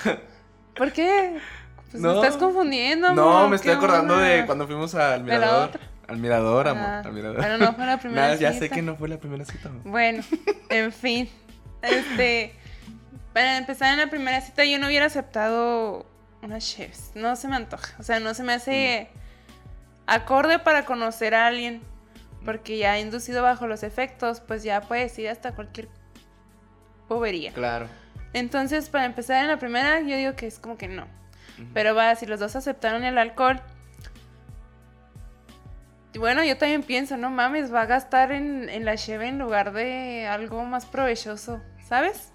[0.75, 1.37] ¿Por qué?
[1.91, 2.09] Pues No.
[2.13, 4.25] me estás confundiendo, No, amor, me estoy ¿qué acordando onda?
[4.25, 5.67] de cuando fuimos al ¿De la mirador.
[5.69, 5.81] otra?
[6.07, 6.85] Al mirador, amor.
[6.89, 7.37] Ah, al mirador.
[7.41, 8.75] pero no fue la primera Nada, ya sé cita.
[8.75, 9.69] que no fue la primera cita.
[9.69, 9.81] amor.
[9.83, 10.23] Bueno,
[10.69, 11.29] en fin.
[11.83, 12.55] Este.
[13.33, 16.07] Para empezar en la primera cita, yo no hubiera aceptado
[16.41, 17.11] unas chefs.
[17.13, 17.93] No se me antoja.
[17.99, 19.09] O sea, no se me hace
[20.07, 21.81] acorde para conocer a alguien.
[22.45, 25.89] Porque ya inducido bajo los efectos, pues ya puedes ir hasta cualquier
[27.09, 27.51] bobería.
[27.51, 27.87] Claro.
[28.33, 31.07] Entonces, para empezar en la primera, yo digo que es como que no.
[31.73, 33.59] Pero va, si los dos aceptaron el alcohol.
[36.17, 39.71] Bueno, yo también pienso, no mames, va a gastar en, en la cheve en lugar
[39.71, 42.31] de algo más provechoso, ¿sabes?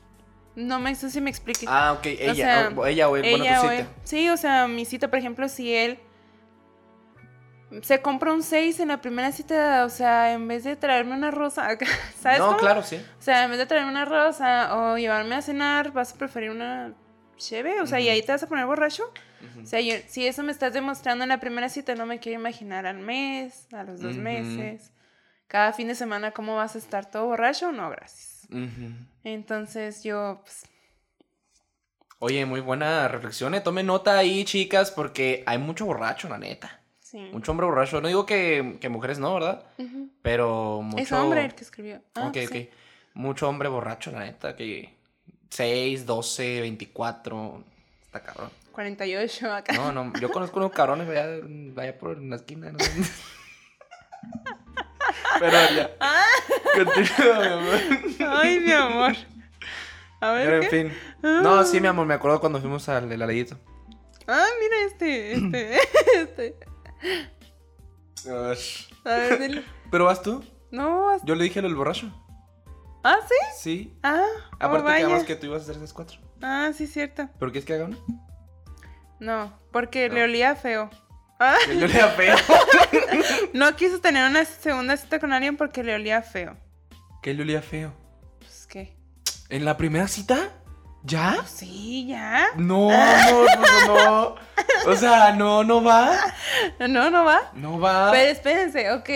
[0.55, 1.67] No me sé si me explique.
[1.69, 3.75] Ah, ok, ella, sea, o- ella o él, bueno, o cita.
[3.79, 3.87] él.
[4.05, 5.99] Sí, o sea, mi cita, por ejemplo, si él
[7.83, 11.31] se compra un 6 en la primera cita, o sea, en vez de traerme una
[11.31, 11.69] rosa,
[12.21, 12.39] ¿sabes?
[12.39, 12.59] No, cómo?
[12.59, 12.97] claro, sí.
[13.19, 16.51] O sea, en vez de traerme una rosa o llevarme a cenar, vas a preferir
[16.51, 16.93] una
[17.37, 19.13] cheve, o sea, y ahí te vas a poner borracho.
[19.63, 22.39] O sea, yo- si eso me estás demostrando en la primera cita, no me quiero
[22.39, 24.93] imaginar al mes, a los dos meses,
[25.49, 28.47] cada fin de semana, cómo vas a estar todo borracho, no, gracias.
[29.25, 30.65] Entonces yo, pues,
[32.19, 33.61] Oye, muy buena reflexión, eh.
[33.61, 36.82] Tomen nota ahí, chicas, porque hay mucho borracho, la neta.
[37.13, 37.31] Sí.
[37.33, 38.01] Mucho hombre borracho.
[38.01, 39.65] No digo que, que mujeres no, ¿verdad?
[40.23, 41.03] Pero mucho...
[41.03, 42.01] Es hombre el que escribió.
[42.15, 42.47] Ah, ok, sí.
[42.47, 42.57] ok.
[43.15, 44.95] Mucho hombre borracho, la neta, que
[45.51, 47.65] 6, 12, 24.
[48.07, 48.51] Está cabrón.
[48.73, 49.75] 48 acá.
[49.75, 52.73] No, no, yo conozco unos cabrones vaya, vaya por la esquina.
[52.73, 52.79] ¿no?
[55.39, 55.91] Pero ya.
[56.75, 57.81] Continúa, mi amor.
[58.29, 59.13] Ay, mi amor.
[60.21, 60.93] A ver, Pero en fin.
[61.23, 63.59] No, sí, mi amor, me acuerdo cuando fuimos al del aledito.
[64.27, 65.79] Ah, mira este, este,
[66.15, 66.72] este.
[68.29, 68.33] A
[69.05, 69.65] ver, dile.
[69.91, 70.45] ¿Pero vas tú?
[70.71, 72.11] No, hasta- Yo le dije lo del borracho.
[73.05, 73.35] ah, sí.
[73.59, 73.99] Sí.
[74.03, 75.07] Ah, oh, Aparte vaya.
[75.07, 76.19] quedamos que tú ibas a hacer esas cuatro.
[76.41, 77.29] Ah, sí, cierto.
[77.39, 77.99] ¿Por qué es que haga una?
[79.21, 80.15] No, porque No.
[80.17, 80.91] le olía feo.
[81.39, 82.37] Ah, Que le da feo.
[83.53, 86.57] no quiso tener una segunda cita con alguien porque le olía feo.
[87.23, 87.93] ¿Qué le olía feo?
[88.39, 88.97] Pues, ¿qué?
[89.49, 90.51] ¿En la primera cita?
[91.05, 91.45] ¿Ya?
[91.47, 92.47] Sí, ya.
[92.57, 94.35] No, no, no, no.
[94.87, 96.17] O sea, no, no va.
[96.79, 97.51] No, no va.
[97.55, 98.11] No va.
[98.13, 99.11] Pero espérense, ok.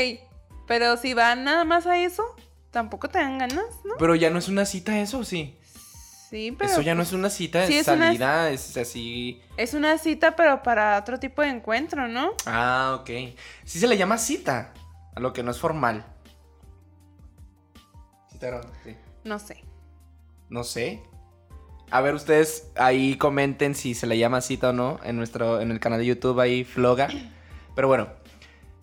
[0.66, 2.24] Pero si van nada más a eso,
[2.72, 3.94] tampoco te dan ganas, ¿no?
[3.98, 5.56] Pero ya no es una cita eso, sí.
[6.28, 9.40] Sí, pero eso ya no pues, es una cita, sí, es una- salida, es así.
[9.56, 12.32] es una cita, pero para otro tipo de encuentro, ¿no?
[12.46, 13.08] Ah, ok.
[13.64, 14.72] Sí se le llama cita,
[15.14, 16.04] a lo que no es formal.
[18.32, 18.96] Cita grabada, sí.
[19.22, 19.62] No sé.
[20.48, 21.00] No sé.
[21.90, 25.70] A ver, ustedes ahí comenten si se le llama cita o no en nuestro en
[25.70, 27.08] el canal de YouTube ahí Floga.
[27.74, 28.08] Pero bueno,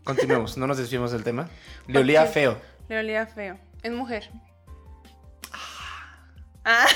[0.03, 1.49] continuemos, no nos desviemos del tema.
[1.87, 2.57] Le olía feo.
[2.87, 3.59] Le olía feo.
[3.81, 4.29] Es mujer.
[6.63, 6.87] Ah,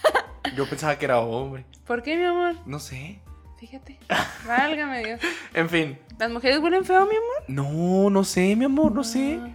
[0.56, 1.64] Yo pensaba que era hombre.
[1.86, 2.56] ¿por qué, mi amor?
[2.66, 3.20] No sé.
[3.60, 3.98] Fíjate.
[4.46, 5.20] Válgame Dios.
[5.54, 5.98] En fin.
[6.18, 7.44] ¿Las mujeres huelen feo, mi amor?
[7.46, 9.38] No, no sé, mi amor, no sé.
[9.40, 9.54] Ah,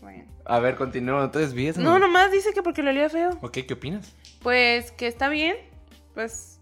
[0.00, 0.24] bueno.
[0.46, 1.76] A ver, continúa, no te desvíes.
[1.76, 3.38] No, nomás dice que porque le olía feo.
[3.42, 4.14] Ok, ¿qué opinas?
[4.42, 5.56] Pues que está bien.
[6.14, 6.60] Pues.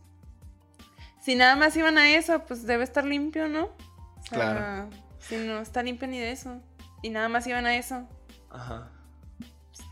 [1.21, 3.65] Si nada más iban a eso, pues debe estar limpio, ¿no?
[3.67, 4.91] O sea, Claro.
[5.19, 6.61] Si no está limpio ni de eso.
[7.03, 8.09] Y nada más iban a eso.
[8.51, 8.91] Ajá.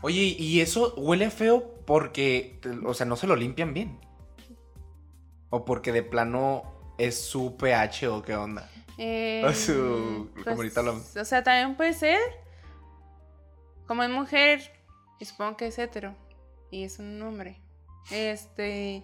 [0.01, 3.99] Oye, ¿y eso huele feo porque, o sea, no se lo limpian bien?
[5.49, 6.63] ¿O porque de plano
[6.97, 8.69] es su pH o qué onda?
[8.97, 12.19] Eh, A su- como ahorita lo- O sea, también puede ser.
[13.87, 14.71] Como es mujer,
[15.19, 16.15] y supongo que es hetero.
[16.71, 17.59] Y es un hombre.
[18.11, 19.03] Este.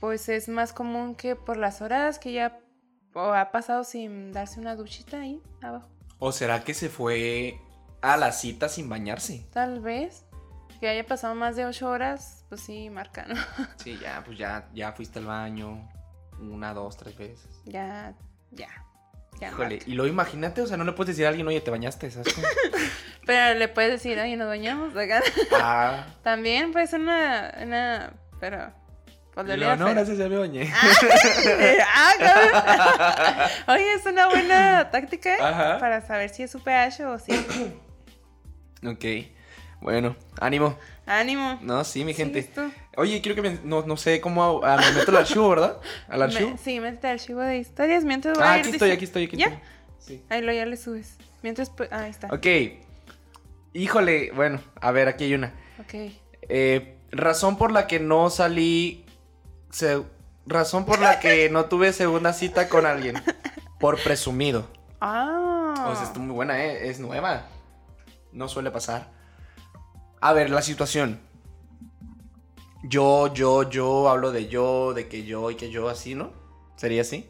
[0.00, 2.60] Pues es más común que por las horas que ya
[3.14, 5.88] o ha pasado sin darse una duchita ahí abajo.
[6.18, 7.58] ¿O será que se fue
[8.00, 9.46] a la cita sin bañarse?
[9.52, 10.24] Tal vez.
[10.80, 13.34] Que haya pasado más de ocho horas, pues sí, marca, ¿no?
[13.78, 15.88] Sí, ya, pues ya, ya fuiste al baño
[16.38, 17.48] una, dos, tres veces.
[17.64, 18.14] ya,
[18.52, 18.68] ya.
[19.40, 22.10] Híjole, y luego imagínate, o sea, no le puedes decir a alguien, oye, te bañaste,
[22.10, 22.34] ¿sabes?
[23.26, 25.22] Pero le puedes decir, oye, nos bañamos acá.
[25.52, 27.54] ah, También puede ser una.
[27.62, 28.72] una pero.
[29.34, 29.94] Pues luego, no, feo.
[29.94, 30.72] gracias, ya me bañé.
[31.94, 33.50] Ah, cabrón.
[33.68, 35.38] Oye, es una buena táctica ¿eh?
[35.40, 35.78] Ajá.
[35.78, 37.32] para saber si es su pH o si.
[38.84, 39.30] ok,
[39.80, 40.76] bueno, ánimo.
[41.06, 41.58] Ánimo.
[41.62, 42.42] No, sí, mi gente.
[42.42, 42.72] ¿Sigues tú?
[42.98, 45.78] Oye, quiero que me, no, no sé cómo ah, me meto al archivo, ¿verdad?
[46.08, 46.50] Al archivo.
[46.50, 49.04] Me- sí, métete al archivo de historias mientras voy a ah, ir aquí estoy, aquí
[49.04, 49.46] estoy, aquí ¿Ya?
[49.46, 49.60] estoy.
[50.00, 50.24] Sí.
[50.28, 51.16] Ahí lo ya le subes.
[51.42, 51.70] Mientras.
[51.92, 52.26] ah, ahí está.
[52.34, 52.46] Ok.
[53.72, 55.52] Híjole, bueno, a ver, aquí hay una.
[55.78, 56.12] Ok.
[56.48, 59.04] Eh, razón por la que no salí.
[59.70, 60.02] se-
[60.46, 63.14] razón por la que no tuve segunda cita con alguien.
[63.78, 64.66] Por presumido.
[65.00, 65.86] Ah.
[65.88, 66.88] O sea, está muy buena, ¿eh?
[66.88, 67.46] Es nueva.
[68.32, 69.08] No suele pasar.
[70.20, 71.20] A ver, la situación.
[72.84, 76.32] Yo, yo, yo, hablo de yo, de que yo y que yo, así, ¿no?
[76.76, 77.28] ¿Sería así?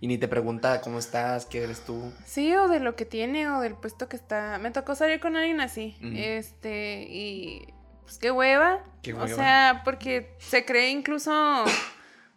[0.00, 2.12] Y ni te pregunta cómo estás, qué eres tú.
[2.26, 4.58] Sí, o de lo que tiene, o del puesto que está.
[4.58, 5.96] Me tocó salir con alguien así.
[6.02, 7.68] Este, y.
[8.02, 8.84] Pues qué hueva.
[9.02, 9.28] Qué O hueva.
[9.28, 11.64] sea, porque se cree incluso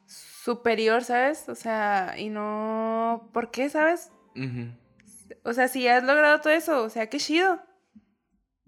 [0.05, 1.49] superior, ¿sabes?
[1.49, 3.29] O sea, y no.
[3.33, 4.11] ¿Por qué, sabes?
[5.43, 7.59] O sea, si has logrado todo eso, o sea, qué chido.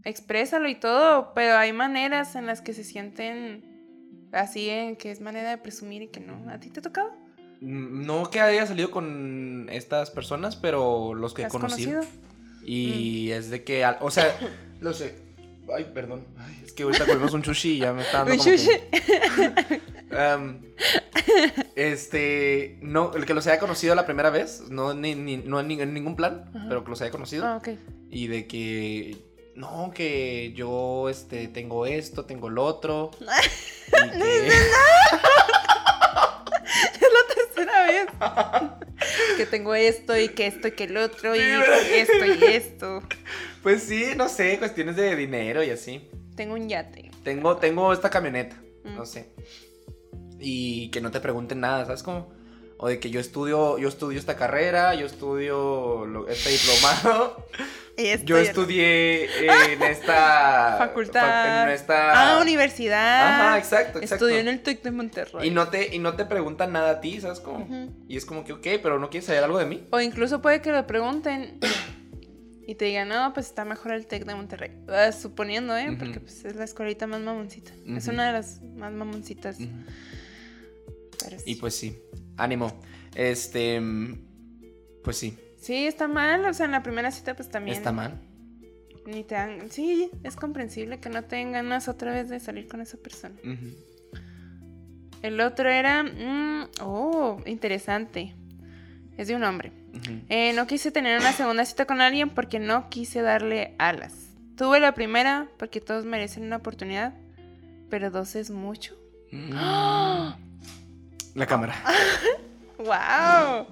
[0.04, 3.77] Exprésalo y todo, pero hay maneras en las que se sienten
[4.32, 6.50] Así en que es manera de presumir y que no.
[6.50, 7.12] ¿A ti te ha tocado?
[7.62, 12.00] Mm, No que haya salido con estas personas, pero los que he ¿Has conocido.
[12.02, 12.18] conocido?
[12.66, 14.38] Y es de que, o sea,
[14.82, 15.16] lo sé.
[15.76, 16.26] Ay, perdón.
[16.38, 19.82] Ay, es que ahorita comimos un sushi y ya me está dando Un como que-
[21.76, 25.68] este, no, el que los haya conocido la primera vez, no, ni, ni- no en,
[25.68, 26.66] ni- en ningún plan, Ajá.
[26.70, 27.46] pero que los haya conocido.
[27.46, 27.70] Ah, ok.
[28.10, 29.18] Y de que,
[29.56, 33.12] no, que yo, este, tengo esto, tengo lo otro.
[34.06, 34.52] y que-
[37.36, 38.08] Tercera vez.
[39.38, 43.02] que tengo esto y que esto y que el otro y esto y esto.
[43.64, 46.10] pues sí, no sé, cuestiones de dinero y así.
[46.36, 47.12] Tengo un yate.
[47.24, 48.96] Tengo, tengo esta camioneta, Mm.
[48.96, 49.30] no sé.
[50.40, 52.32] Y que no te pregunten nada, ¿sabes cómo?
[52.78, 57.48] O de que yo estudio, yo estudio esta carrera, yo estudio lo- este diplomado.
[58.26, 59.26] Yo estudié
[59.74, 61.22] en esta Facultad.
[61.22, 63.28] fa- en esta Ah, universidad.
[63.48, 64.26] Ajá, exacto, exacto.
[64.26, 65.48] Estudió en el TEC de Monterrey.
[65.48, 67.68] Y no te y no te preguntan nada a ti, ¿sabes cómo?
[68.08, 69.88] Y es como que, ok, pero no quieres saber algo de mí.
[69.92, 71.60] O incluso puede que lo pregunten
[72.68, 74.72] y te digan, no, pues está mejor el TEC de Monterrey.
[74.90, 75.96] Ah, suponiendo, ¿eh?
[75.98, 77.72] Porque pues, es la escuelita más mamoncita.
[77.88, 79.58] Es una de las más mamoncitas.
[79.58, 81.98] Pero Y pues sí,
[82.38, 82.80] ánimo.
[83.16, 84.20] Este, mm,
[85.04, 86.46] pues sí, Sí, está mal.
[86.46, 87.76] O sea, en la primera cita, pues también.
[87.76, 88.18] está mal.
[89.06, 89.70] Ni te dan...
[89.70, 93.36] Sí, es comprensible que no tengan ganas otra vez de salir con esa persona.
[95.22, 96.04] El otro era.
[96.04, 98.34] mm, oh, interesante.
[99.18, 99.74] Es de un hombre.
[100.30, 104.30] Eh, no quise tener una segunda cita con alguien porque no quise darle alas.
[104.56, 107.14] Tuve la primera porque todos merecen una oportunidad,
[107.90, 108.96] pero dos es mucho.
[109.34, 109.52] Mm.
[111.36, 111.76] La cámara.
[112.78, 113.68] ¡Wow!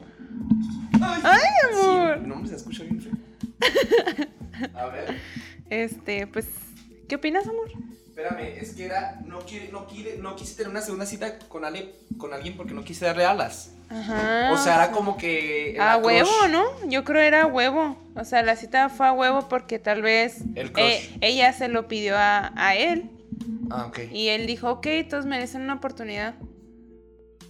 [1.23, 1.41] ¡Ay,
[1.73, 2.19] amor!
[2.21, 3.13] Sí, no me se escucha bien feo.
[4.73, 5.15] A ver.
[5.69, 6.47] Este, pues,
[7.07, 7.69] ¿qué opinas, amor?
[8.07, 9.19] Espérame, es que era.
[9.25, 12.73] No, quiere, no, quiere, no quise tener una segunda cita con, ale- con alguien porque
[12.73, 13.71] no quise darle alas.
[13.89, 14.51] Ajá.
[14.53, 15.77] O sea, era como que.
[15.79, 16.63] A huevo, crush- ¿no?
[16.89, 17.97] Yo creo era a huevo.
[18.15, 21.87] O sea, la cita fue a huevo porque tal vez El eh, ella se lo
[21.89, 23.09] pidió a, a él
[23.69, 23.99] Ah, ok.
[24.13, 26.35] y él dijo, ok, todos merecen una oportunidad.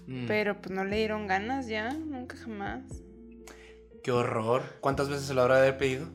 [0.08, 0.25] Mm.
[0.27, 2.81] Pero pues no le dieron ganas ya, nunca jamás.
[4.06, 4.62] Qué horror.
[4.82, 6.06] ¿Cuántas veces se lo habrá de haber pedido?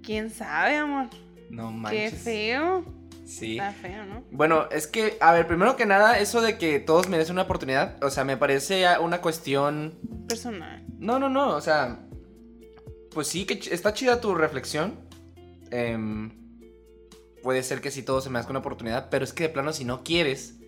[0.00, 1.08] ¿Quién sabe, amor?
[1.50, 2.22] No Qué manches.
[2.22, 2.84] feo.
[3.26, 3.54] Sí.
[3.54, 4.22] Está feo, ¿no?
[4.30, 8.00] Bueno, es que, a ver, primero que nada, eso de que todos merecen una oportunidad,
[8.04, 9.98] o sea, me parece una cuestión...
[10.28, 10.84] Personal.
[11.00, 11.98] No, no, no, o sea,
[13.10, 14.94] pues sí, que está chida tu reflexión.
[15.72, 16.30] Em,
[17.42, 19.84] puede ser que sí todos se merezcan una oportunidad, pero es que de plano si
[19.84, 20.60] no quieres,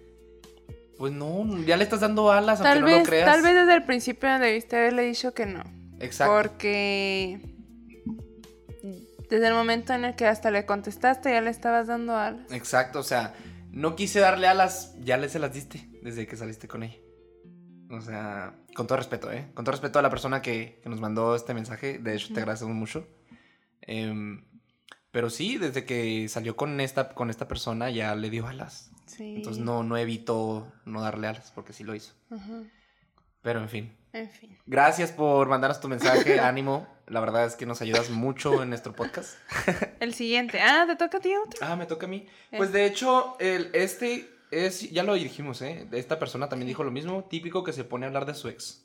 [0.97, 3.27] pues no, ya le estás dando alas aunque Tal no vez, lo creas.
[3.27, 5.78] tal vez desde el principio debiste haberle dicho que no.
[6.01, 6.35] Exacto.
[6.35, 7.41] Porque
[9.29, 12.51] desde el momento en el que hasta le contestaste ya le estabas dando alas.
[12.53, 13.35] Exacto, o sea,
[13.71, 16.99] no quise darle alas, ya le se las diste desde que saliste con ella.
[17.91, 19.51] O sea, con todo respeto, ¿eh?
[19.55, 22.41] Con todo respeto a la persona que, que nos mandó este mensaje, de hecho te
[22.41, 23.07] agradecemos mucho.
[23.81, 24.45] Em,
[25.11, 28.91] pero sí, desde que salió con esta, con esta persona ya le dio alas.
[29.07, 29.37] Sí.
[29.37, 32.13] Entonces no, no evitó no darle alas, porque sí lo hizo.
[32.31, 32.63] Ajá.
[33.43, 33.98] Pero en fin.
[34.19, 34.59] En fin.
[34.67, 36.87] Gracias por mandarnos tu mensaje, ánimo.
[37.07, 39.39] La verdad es que nos ayudas mucho en nuestro podcast.
[40.01, 40.61] El siguiente.
[40.61, 41.59] Ah, ¿te toca a ti otro?
[41.63, 42.27] Ah, me toca a mí.
[42.51, 42.57] Eh.
[42.57, 45.87] Pues de hecho, el, este es, ya lo dijimos, ¿eh?
[45.93, 48.85] Esta persona también dijo lo mismo, típico que se pone a hablar de su ex.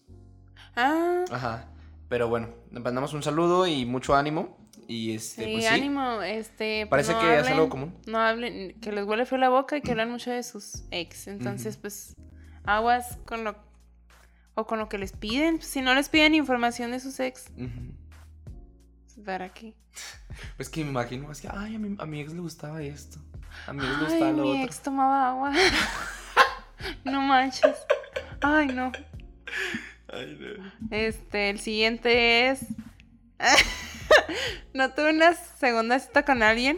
[0.75, 1.69] Ah, Ajá.
[2.09, 4.57] Pero bueno, le mandamos un saludo y mucho ánimo.
[4.87, 5.69] Y este, sí, pues sí.
[5.69, 6.21] ánimo.
[6.21, 7.95] Este, pues, Parece no que es algo común.
[8.05, 11.27] No hablen, que les huele feo la boca y que hablan mucho de sus ex.
[11.27, 12.15] Entonces, pues,
[12.65, 13.55] aguas con lo.
[14.55, 15.61] O con lo que les piden.
[15.61, 19.23] Si no les piden información de sus ex, Ujú.
[19.25, 19.73] ¿para qué?
[20.57, 23.19] Pues que me imagino, es que, ay, a mi, a mi ex le gustaba esto.
[23.67, 24.63] A mi ex le gustaba lo mi otro.
[24.63, 25.51] ex tomaba agua.
[27.05, 27.75] no manches.
[28.41, 28.91] Ay, no.
[30.11, 30.71] Ay, no.
[30.89, 32.61] Este, el siguiente es.
[34.73, 36.77] no tuve una segunda cita con alguien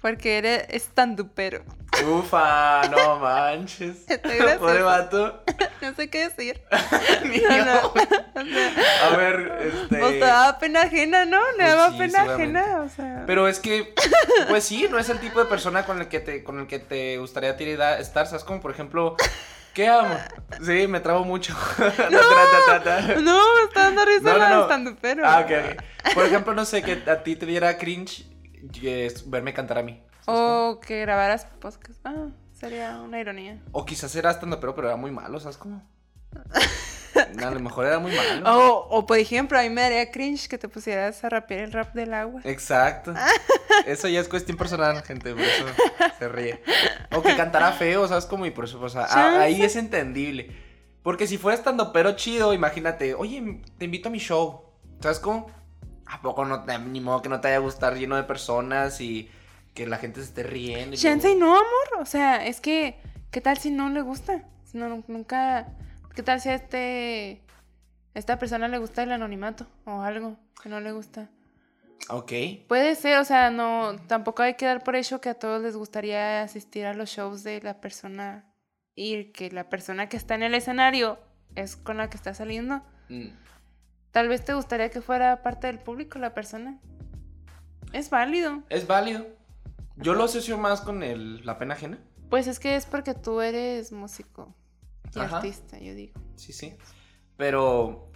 [0.00, 1.64] porque eres estandupero.
[2.06, 4.06] Ufa, no manches.
[4.58, 5.42] Pobre vato.
[5.82, 6.60] No sé qué decir.
[7.24, 7.64] Ni No, yo.
[7.64, 7.86] no.
[7.88, 7.92] O
[8.44, 9.96] sea, A ver, este.
[9.96, 11.40] Te daba pena ajena, ¿no?
[11.58, 13.24] Le Pues daba sí, pena ajena, o sea.
[13.26, 13.92] Pero es que,
[14.48, 16.78] pues sí, no es el tipo de persona con el que te, con el que
[16.78, 18.44] te gustaría ti da- estar, ¿sabes?
[18.44, 19.16] Como por ejemplo,
[19.74, 20.16] ¿qué amo?
[20.64, 21.52] Sí, me trabo mucho.
[22.10, 23.20] No.
[23.20, 24.62] No, me está dando risa No, no, no.
[24.62, 25.24] estandupero.
[25.26, 25.50] Ah, ok,
[26.06, 26.14] ok.
[26.14, 28.24] Por ejemplo, no sé, que a ti te diera cringe
[29.26, 30.00] verme cantar a mí.
[30.24, 30.70] ¿Sabes cómo?
[30.70, 32.00] O que grabaras podcast.
[32.04, 33.60] Ah, sería una ironía.
[33.72, 35.82] O quizás era estando pero, pero era muy malo, ¿sabes cómo?
[37.14, 38.50] A lo mejor era muy malo.
[38.58, 41.72] O, o por ejemplo, a mí me daría cringe que te pusieras a rapear el
[41.72, 42.40] rap del agua.
[42.44, 43.12] Exacto.
[43.86, 45.66] Eso ya es cuestión personal, gente, por eso
[46.18, 46.62] se ríe.
[47.14, 48.24] O que cantara feo, ¿sabes?
[48.26, 50.54] Como y por eso, o sea, a- ahí es entendible.
[51.02, 54.62] Porque si fuera estando pero chido, imagínate, oye, te invito a mi show.
[55.00, 55.50] ¿Sabes cómo?
[56.06, 59.28] ¿A poco no te, ni modo que no te haya gustar lleno de personas y
[59.74, 60.96] que la gente se esté riendo?
[60.96, 62.00] Chance y no, amor.
[62.00, 62.96] O sea, es que,
[63.30, 64.44] ¿qué tal si no le gusta?
[64.72, 65.68] No, nunca.
[66.14, 67.42] ¿Qué tal si a este.
[68.14, 71.28] esta persona le gusta el anonimato o algo que no le gusta?
[72.08, 72.32] Ok.
[72.68, 73.96] Puede ser, o sea, no.
[74.06, 77.42] Tampoco hay que dar por hecho que a todos les gustaría asistir a los shows
[77.42, 78.52] de la persona
[78.94, 81.18] y que la persona que está en el escenario
[81.54, 82.82] es con la que está saliendo.
[83.08, 83.28] Mm.
[84.10, 86.78] Tal vez te gustaría que fuera parte del público la persona.
[87.92, 88.62] Es válido.
[88.68, 89.26] Es válido.
[89.96, 91.98] Yo lo asocio más con el, la pena ajena.
[92.30, 94.54] Pues es que es porque tú eres músico
[95.14, 95.36] y Ajá.
[95.36, 96.20] artista, yo digo.
[96.36, 96.74] Sí, sí.
[97.36, 98.10] Pero.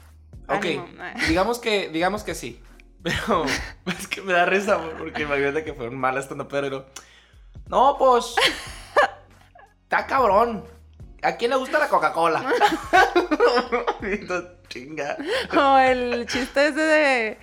[0.49, 0.65] Ok.
[0.65, 0.87] Ánimo.
[1.29, 2.63] Digamos que, digamos que sí.
[3.03, 3.45] Pero
[3.87, 6.87] es que me da risa, porque imagínate que fue un mal estando pero.
[7.69, 8.35] No, pues.
[9.83, 10.65] Está cabrón.
[11.23, 12.45] ¿A quién le gusta la Coca-Cola?
[14.69, 15.17] Chinga.
[15.57, 17.39] O el chiste ese de.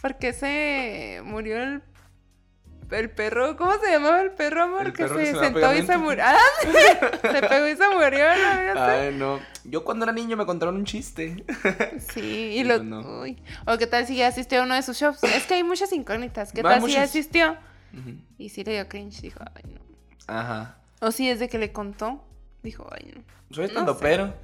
[0.00, 1.82] ¿Por qué se murió el,
[2.90, 3.56] el perro?
[3.56, 4.86] ¿Cómo se llamaba el perro, amor?
[4.86, 6.22] El que se sentó y se murió.
[6.24, 6.36] ¡Ah!
[7.22, 8.26] Se pegó y se murió,
[8.74, 8.80] ¿no?
[8.82, 9.40] Ay, no.
[9.64, 11.44] Yo cuando era niño me contaron un chiste.
[12.12, 12.82] Sí, y lo.
[12.82, 13.20] no.
[13.22, 13.42] uy.
[13.66, 15.22] O qué tal si ya asistió a uno de sus shows.
[15.24, 16.52] Es que hay muchas incógnitas.
[16.52, 17.56] ¿Qué tal si ya asistió?
[17.92, 18.16] Ujú.
[18.38, 19.20] Y sí le dio cringe.
[19.22, 19.80] Dijo, ay, no.
[20.26, 20.78] Ajá.
[21.00, 22.24] O si desde que le contó,
[22.62, 23.22] dijo, ay, no.
[23.54, 24.00] Soy No estando sé.
[24.02, 24.34] pero.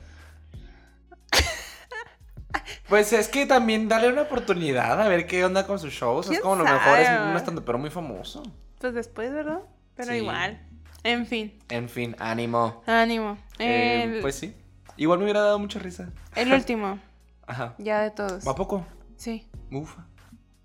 [2.89, 6.27] Pues es que también darle una oportunidad a ver qué onda con sus shows.
[6.27, 7.31] Es ¿Quién como lo mejor es sabe?
[7.31, 8.43] un estando pero muy famoso.
[8.79, 9.61] Pues después, ¿verdad?
[9.95, 10.19] Pero Sí.
[10.19, 10.61] igual.
[11.03, 12.83] En fin, En fin, ánimo.
[12.87, 13.39] ánimo.
[13.59, 14.55] Eh, pues sí.
[14.97, 16.11] Igual me hubiera dado mucha risa.
[16.37, 16.99] el último,
[17.47, 17.75] Ajá.
[17.79, 18.47] ya de todos.
[18.47, 18.87] ¿A poco?
[19.17, 19.47] Sí.
[19.71, 20.05] Ufa.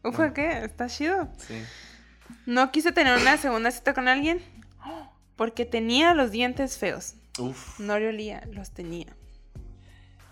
[0.04, 0.64] Ufa, ¿qué?
[0.66, 1.30] Está chido.
[1.38, 1.62] Sí.
[2.46, 4.42] No quise tener una segunda cita con alguien
[5.36, 7.16] porque tenía los dientes feos.
[7.40, 7.80] Uf.
[7.80, 9.08] No le olía, los tenía.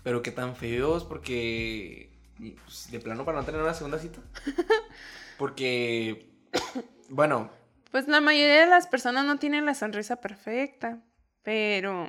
[0.04, 2.10] Pero qué tan feos, porque.
[2.38, 4.20] pues, de plano para no tener una segunda cita.
[5.38, 6.30] Porque.
[7.08, 7.50] Bueno,
[7.90, 11.02] Pues la mayoría de las personas no tienen la sonrisa perfecta,
[11.42, 12.08] pero...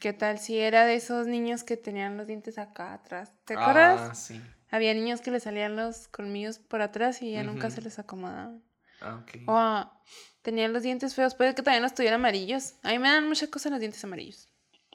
[0.00, 3.32] ¿Qué tal si era de esos niños que tenían los dientes acá atrás?
[3.44, 4.10] ¿Te acuerdas?
[4.10, 4.40] Ah, sí.
[4.70, 8.62] Había niños que les salían los colmillos por atrás y ya nunca se les acomodaban.
[9.00, 9.42] Ah, ok.
[9.46, 10.02] O ah,
[10.42, 12.74] tenían los dientes feos, puede que también los tuvieran amarillos.
[12.82, 14.48] A mí me dan muchas cosas los dientes amarillos.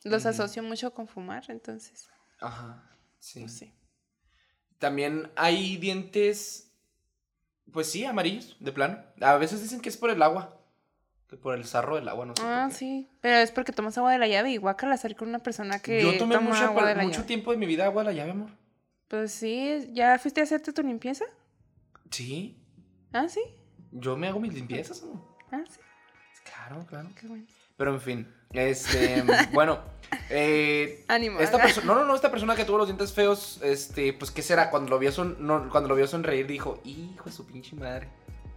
[0.03, 2.83] Los asocio mucho con fumar, entonces, Ajá.
[3.19, 3.41] Sí.
[3.41, 3.73] no sé.
[4.77, 6.71] También hay dientes.
[7.71, 9.03] Pues sí, amarillos, de plano.
[9.21, 10.55] A veces dicen que es por el agua.
[11.27, 12.41] Que por el sarro del agua, no sé.
[12.43, 12.77] Ah, por qué.
[12.79, 13.09] sí.
[13.21, 16.01] Pero es porque tomas agua de la llave y guácala salir con una persona que
[16.01, 17.27] Yo tomé toma mucha- agua de la mucho llave.
[17.27, 18.49] tiempo de mi vida agua de la llave, amor.
[19.09, 21.25] Pues sí, ¿ya fuiste a hacerte tu limpieza?
[22.09, 22.57] Sí.
[23.11, 23.41] Ah, sí.
[23.91, 25.37] Yo me hago mis limpiezas, amor.
[25.51, 25.79] Ah, sí.
[26.45, 27.09] Claro, claro.
[27.19, 27.45] Qué bueno.
[27.79, 29.23] Pero en fin, este,
[29.53, 29.79] bueno,
[30.29, 31.39] eh, Ánimo.
[31.39, 34.69] esta no, no, no, esta persona que tuvo los dientes feos, este, pues, ¿qué será?
[34.69, 38.09] Cuando lo vio, son, no, cuando lo vio sonreír, dijo, hijo de su pinche madre.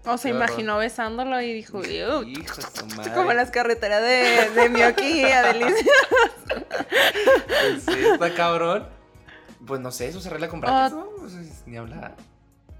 [0.04, 0.42] O se horror.
[0.48, 1.84] imaginó besándolo y dijo.
[1.84, 3.12] Hijo de su madre.
[3.14, 5.92] como las carreteras de, de Miyoki y Adelicia.
[6.48, 8.88] Pues sí, está cabrón.
[9.64, 10.92] Pues no sé, eso se arregla con brackets.
[10.96, 11.06] ¿no?
[11.20, 12.16] Pues, es- ni hablar.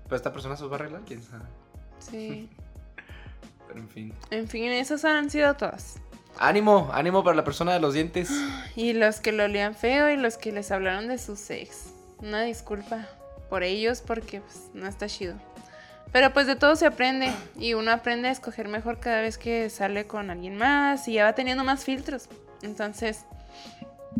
[0.04, 1.44] Pero esta persona se va a arreglar, quién sabe.
[2.00, 2.50] Sí.
[3.68, 4.12] Pero en fin.
[4.30, 6.00] En fin, esas han sido todas.
[6.38, 8.30] Ánimo, ánimo para la persona de los dientes.
[8.74, 11.92] Y los que lo olían feo y los que les hablaron de sus ex.
[12.18, 13.08] Una disculpa
[13.48, 15.34] por ellos porque pues, no está chido.
[16.12, 19.70] Pero pues de todo se aprende y uno aprende a escoger mejor cada vez que
[19.70, 22.28] sale con alguien más y ya va teniendo más filtros.
[22.62, 23.24] Entonces,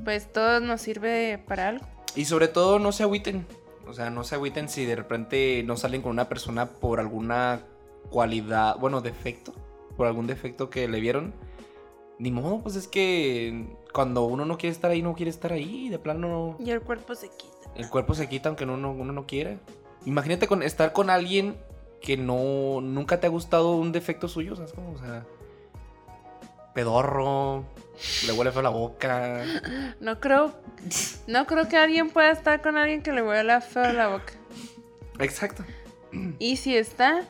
[0.04, 1.86] pues todo nos sirve para algo.
[2.14, 3.46] Y sobre todo, no se agüiten.
[3.86, 7.60] O sea, no se agüiten si de repente no salen con una persona por alguna
[8.10, 9.52] cualidad, bueno, defecto,
[9.96, 11.34] por algún defecto que le vieron.
[12.22, 15.88] Ni modo, pues es que cuando uno no quiere estar ahí, no quiere estar ahí.
[15.88, 17.68] De plano, Y el cuerpo se quita.
[17.74, 19.56] el cuerpo se quita aunque uno, uno no quiera.
[20.06, 21.56] Imagínate con, estar con alguien
[22.00, 24.92] que no nunca te ha gustado un defecto suyo, ¿sabes cómo?
[24.92, 25.26] O sea,
[26.74, 27.64] pedorro,
[28.24, 29.42] le huele feo la boca.
[29.98, 30.52] No creo,
[31.26, 34.34] no creo que alguien pueda estar con alguien que le huela feo la boca.
[35.18, 35.64] Exacto.
[36.38, 37.24] Y si está,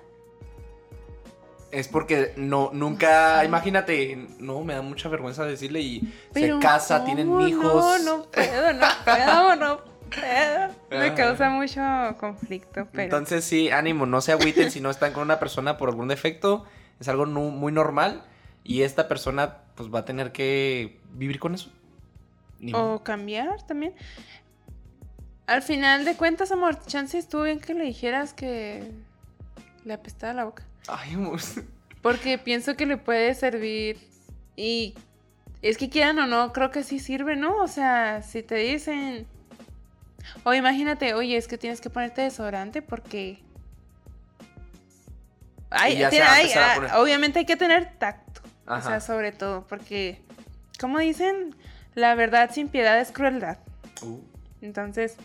[1.73, 7.05] Es porque no, nunca, imagínate, no, me da mucha vergüenza decirle y pero se casa,
[7.05, 8.03] tienen No, hijos.
[8.05, 10.68] No, puedo, no puedo, no puedo.
[10.91, 11.14] Me Ajá.
[11.14, 11.81] causa mucho
[12.20, 15.89] conflicto, pero Entonces sí, ánimo, no se agüiten si no están con una persona por
[15.89, 16.66] algún defecto,
[17.01, 18.23] es algo muy normal
[18.64, 21.70] y esta persona pues va a tener que vivir con eso.
[22.61, 22.97] Ni modo.
[22.97, 23.95] O cambiar también.
[25.47, 28.93] Al final de cuentas, amor, chance estuvo bien que le dijeras que
[29.85, 30.64] le apestaba la boca.
[30.89, 31.41] Ay, amor.
[32.03, 33.99] Porque pienso que le puede servir.
[34.57, 34.95] Y
[35.62, 37.57] es que quieran o no, creo que sí sirve, ¿no?
[37.62, 39.26] O sea, si te dicen.
[40.45, 43.41] O imagínate, oye, es que tienes que ponerte desodorante porque.
[45.70, 46.91] Ay, tiene- va a ay, empezar a ah, poner.
[46.95, 48.43] obviamente hay que tener tacto.
[48.66, 50.20] O sea, sobre todo, porque.
[50.80, 51.55] Como dicen,
[51.95, 53.59] la verdad sin piedad es crueldad.
[54.03, 54.18] Uh,
[54.61, 55.16] Entonces,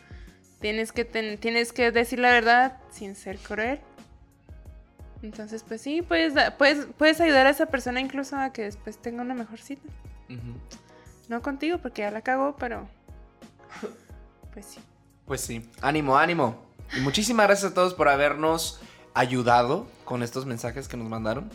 [0.60, 3.80] tienes que, ten- tienes que decir la verdad sin ser cruel.
[5.28, 9.22] Entonces, pues sí, puedes, puedes, puedes ayudar a esa persona incluso a que después tenga
[9.22, 9.84] una mejor cita.
[11.28, 12.88] No contigo, porque ya la cagó, pero.
[14.54, 14.80] Pues sí.
[15.28, 15.70] Pues sí.
[15.82, 16.66] Ánimo, ánimo.
[16.98, 18.80] Y muchísimas gracias a todos por habernos
[19.14, 21.52] ayudado con estos mensajes que nos mandaron.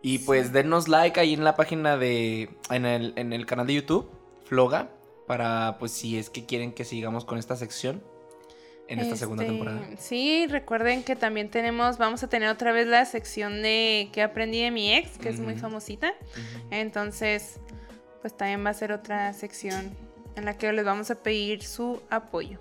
[0.00, 2.48] Y pues denos like ahí en la página de.
[2.70, 4.08] En el, en el canal de YouTube,
[4.46, 4.88] Floga.
[5.26, 8.02] Para pues si es que quieren que sigamos con esta sección.
[8.88, 9.80] En esta segunda Este, temporada.
[9.98, 14.62] Sí, recuerden que también tenemos, vamos a tener otra vez la sección de que aprendí
[14.62, 16.08] de mi ex, que es muy famosita.
[16.08, 16.66] Ujú.
[16.70, 17.60] Entonces,
[18.22, 19.94] pues también va a ser otra sección
[20.36, 22.58] en la que les vamos a pedir su apoyo.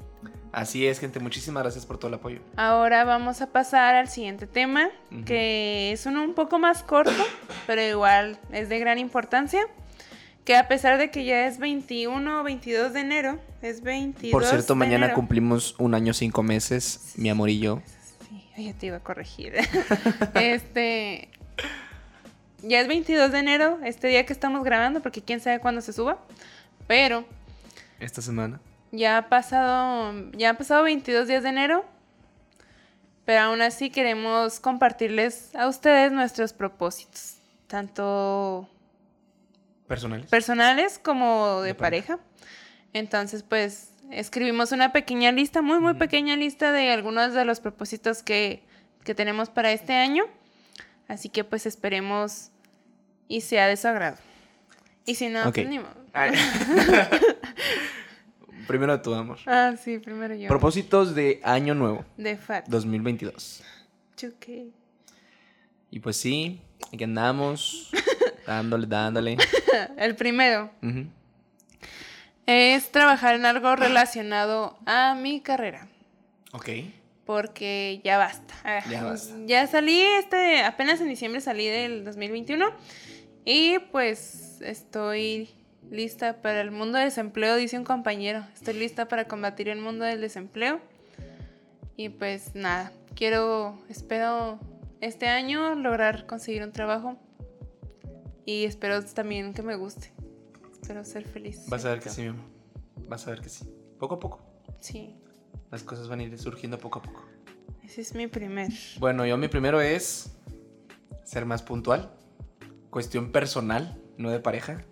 [0.52, 1.20] Así es, gente.
[1.20, 2.40] Muchísimas gracias por todo el apoyo.
[2.56, 5.26] Ahora vamos a pasar al siguiente tema, Ujú.
[5.26, 7.12] que es uno un poco más corto,
[7.68, 9.62] pero igual es de gran importancia.
[10.48, 14.46] Que a pesar de que ya es 21 o 22 de enero, es 22 Por
[14.46, 15.16] cierto, de mañana enero.
[15.16, 17.82] cumplimos un año cinco meses, mi amor y yo.
[18.56, 19.56] Sí, ya te iba a corregir.
[20.36, 21.28] este.
[22.64, 25.92] Ya es 22 de enero, este día que estamos grabando, porque quién sabe cuándo se
[25.92, 26.18] suba.
[26.88, 27.26] Pero
[28.00, 28.62] Esta semana.
[28.94, 30.14] ya ha pasado.
[30.32, 31.84] Ya han pasado 22 días de enero.
[33.26, 37.36] Pero aún así queremos compartirles a ustedes nuestros propósitos.
[37.68, 38.70] Tanto
[39.88, 40.28] Personales.
[40.30, 42.18] personales como de, De pareja.
[42.18, 42.30] pareja.
[42.94, 48.24] Entonces, pues escribimos una pequeña lista, muy, muy pequeña lista de algunos de los propósitos
[48.24, 48.64] que,
[49.04, 50.24] que tenemos para este año.
[51.08, 52.50] Así que pues esperemos
[53.28, 54.18] y sea de su agrado.
[55.06, 55.56] Y si no, Ok.
[55.56, 55.90] pues ni modo.
[56.14, 56.32] Ay.
[58.68, 59.38] Primero tú, amor.
[59.46, 60.50] Ah, sí, primero yo.
[60.50, 62.68] Propósitos de año nuevo, de fat.
[62.68, 63.64] 2022.
[64.18, 64.68] Chuque.
[65.90, 66.60] Y pues sí,
[66.94, 67.90] aquí andamos,
[68.48, 69.38] dándole, dándole.
[69.98, 70.72] El primero
[72.46, 75.88] es trabajar en algo relacionado a mi carrera.
[76.54, 76.70] Ok.
[77.26, 78.54] porque ya basta.
[78.64, 79.36] Ah, Ya basta.
[79.46, 82.66] Ya salí, este, apenas en diciembre salí del 2021
[83.44, 85.50] y pues estoy
[85.92, 88.46] lista para el mundo del desempleo, dice un compañero.
[88.54, 90.80] Estoy lista para combatir el mundo del desempleo.
[91.98, 94.60] Y pues nada, quiero, espero
[95.02, 97.18] este año lograr conseguir un trabajo
[98.48, 100.14] y espero también que me guste.
[100.72, 101.66] Espero ser feliz.
[101.68, 102.46] Vas a ver que sí, mi amor.
[103.10, 103.70] Vas a ver que sí.
[104.00, 104.40] Poco a poco.
[104.80, 105.16] Sí,
[105.70, 107.26] Las cosas van a ir surgiendo poco a poco.
[107.84, 108.72] ese es mi primer.
[109.00, 110.32] Bueno, yo mi primero es
[111.26, 112.14] ser más puntual.
[112.90, 114.86] Cuestión personal, no de pareja,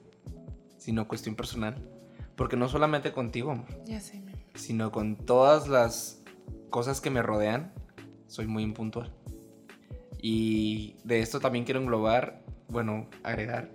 [0.78, 1.90] sino cuestión personal.
[2.36, 4.44] Porque no solamente contigo, amor, Ya sé, mi amor.
[4.56, 6.22] sino con todas las
[6.70, 7.74] cosas que me rodean,
[8.28, 9.14] soy muy impuntual.
[10.22, 13.72] Y de esto también quiero englobar, bueno, agregar,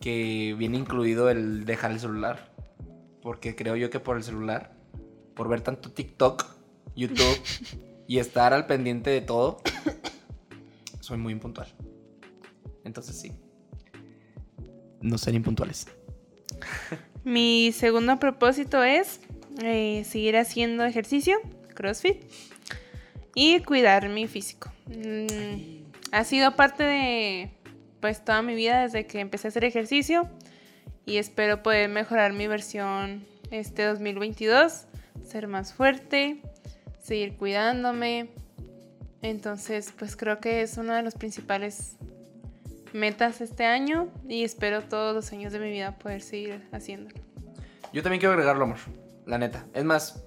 [0.00, 2.52] que viene incluido el dejar el celular.
[3.22, 4.76] Porque creo yo que por el celular,
[5.34, 6.44] por ver tanto TikTok,
[6.94, 7.40] YouTube
[8.06, 9.62] y estar al pendiente de todo,
[11.00, 11.68] soy muy impuntual.
[12.84, 13.32] Entonces sí.
[15.00, 15.86] No ser impuntuales.
[17.24, 19.20] Mi segundo propósito es
[19.62, 21.38] eh, seguir haciendo ejercicio,
[21.74, 22.22] CrossFit,
[23.34, 24.70] y cuidar mi físico.
[24.86, 27.50] Mm, ha sido parte de
[28.04, 30.28] pues toda mi vida desde que empecé a hacer ejercicio
[31.06, 34.84] y espero poder mejorar mi versión este 2022,
[35.26, 36.42] ser más fuerte,
[37.02, 38.28] seguir cuidándome.
[39.22, 41.96] Entonces, pues creo que es uno de los principales
[42.92, 47.16] metas este año y espero todos los años de mi vida poder seguir haciéndolo.
[47.94, 48.80] Yo también quiero agregarlo, amor.
[49.24, 49.64] La neta.
[49.72, 50.22] Es más,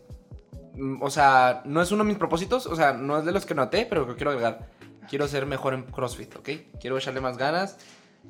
[0.74, 3.46] mm, o sea, no es uno de mis propósitos, o sea, no es de los
[3.46, 4.77] que noté, pero que quiero agregar.
[5.10, 6.50] Quiero ser mejor en CrossFit, ¿ok?
[6.80, 7.78] Quiero echarle más ganas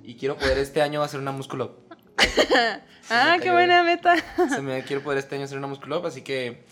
[0.03, 1.71] y quiero poder este año hacer una muscle up.
[3.09, 4.15] Ah, qué buena meta.
[4.49, 6.65] Se me quiero poder este año hacer una muscle up, así que.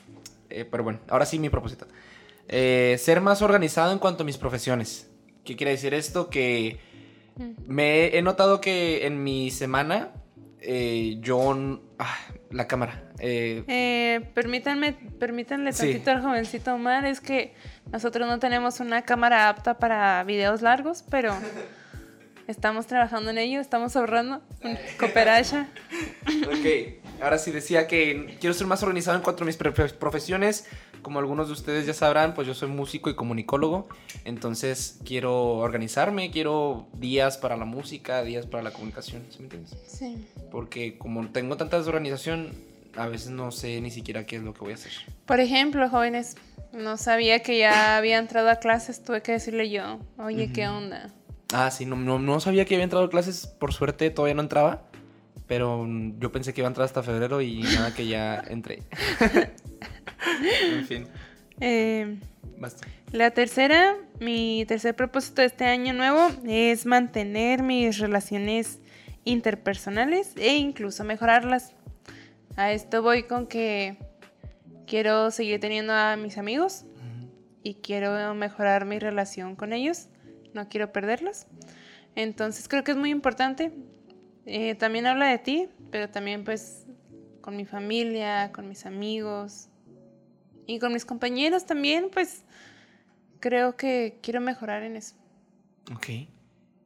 [0.49, 1.87] eh, pero bueno, ahora sí mi propósito.
[2.49, 5.09] Eh, ser más organizado en cuanto a mis profesiones.
[5.45, 6.29] ¿Qué quiere decir esto?
[6.29, 6.79] Que
[7.67, 10.11] me he notado que en mi semana
[10.59, 11.79] eh, yo.
[11.99, 12.17] ah,
[12.55, 13.03] la cámara.
[13.19, 15.79] eh, Eh, permítanme, permítanle Sí.
[15.91, 17.53] tantito al jovencito Omar, es que
[17.91, 21.33] nosotros no tenemos una cámara apta para videos largos, pero
[22.47, 24.41] estamos trabajando en ello, estamos ahorrando.
[24.99, 25.67] Cooperacha.
[26.47, 27.03] ok.
[27.21, 30.67] ahora sí decía que quiero ser más organizado en cuanto a mis profe- profesiones.
[31.01, 33.87] Como algunos de ustedes ya sabrán, pues yo soy músico y comunicólogo.
[34.23, 39.77] Entonces quiero organizarme, quiero días para la música, días para la comunicación, ¿sí me entiendes?
[39.87, 40.27] Sí.
[40.51, 42.51] Porque como tengo tanta desorganización,
[42.95, 44.91] a veces no sé ni siquiera qué es lo que voy a hacer.
[45.25, 46.35] Por ejemplo, jóvenes,
[46.73, 50.77] no sabía que ya había entrado a clases, tuve que decirle yo, oye, ¿qué Ujú.
[50.77, 51.13] onda?
[51.53, 54.41] Ah, sí, no, no, no sabía que había entrado a clases, por suerte todavía no
[54.41, 54.81] entraba.
[55.47, 55.85] Pero
[56.17, 58.81] yo pensé que iba a entrar hasta febrero y nada que ya entré.
[60.73, 61.07] en fin,
[61.61, 62.19] Eh,
[62.57, 62.87] basta.
[63.11, 68.79] la tercera, mi tercer propósito de este año nuevo es mantener mis relaciones
[69.23, 71.73] interpersonales e incluso mejorarlas.
[72.57, 73.97] A esto voy con que
[74.87, 76.85] quiero seguir teniendo a mis amigos
[77.63, 80.07] y quiero mejorar mi relación con ellos.
[80.53, 81.47] No quiero perderlos.
[82.15, 83.73] Entonces creo que es muy importante.
[84.45, 86.85] Eh, también habla de ti, pero también pues
[87.41, 89.69] con mi familia, con mis amigos
[90.67, 92.43] y con mis compañeros también, pues
[93.39, 95.15] creo que quiero mejorar en eso.
[95.95, 96.07] Ok.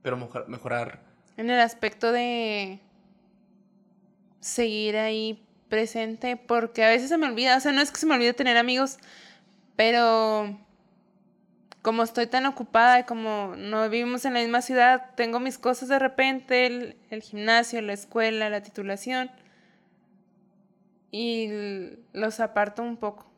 [0.02, 1.02] Pero mejor- mejorar.
[1.38, 2.80] En el aspecto de
[4.40, 8.06] seguir ahí presente, porque a veces se me olvida, o sea, no es que se
[8.06, 8.98] me olvide tener amigos,
[9.76, 10.58] pero
[11.82, 15.88] como estoy tan ocupada y como no vivimos en la misma ciudad, tengo mis cosas
[15.90, 19.32] de repente, el, el gimnasio, la escuela, la titulación,
[21.12, 21.50] y
[22.14, 23.29] los aparto un poco,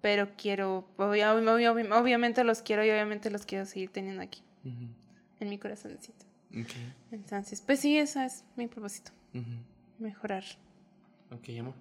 [0.00, 4.42] Pero quiero, obvia- obvia- obvia- obviamente los quiero y obviamente los quiero seguir teniendo aquí,
[5.40, 6.24] en mi corazoncito.
[7.10, 9.12] Entonces, pues sí, ese es mi propósito,
[9.98, 10.44] mejorar.
[11.32, 11.74] Ok, amor.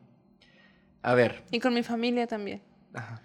[1.01, 2.61] A ver, Y con mi familia también.
[2.93, 3.21] Ajá.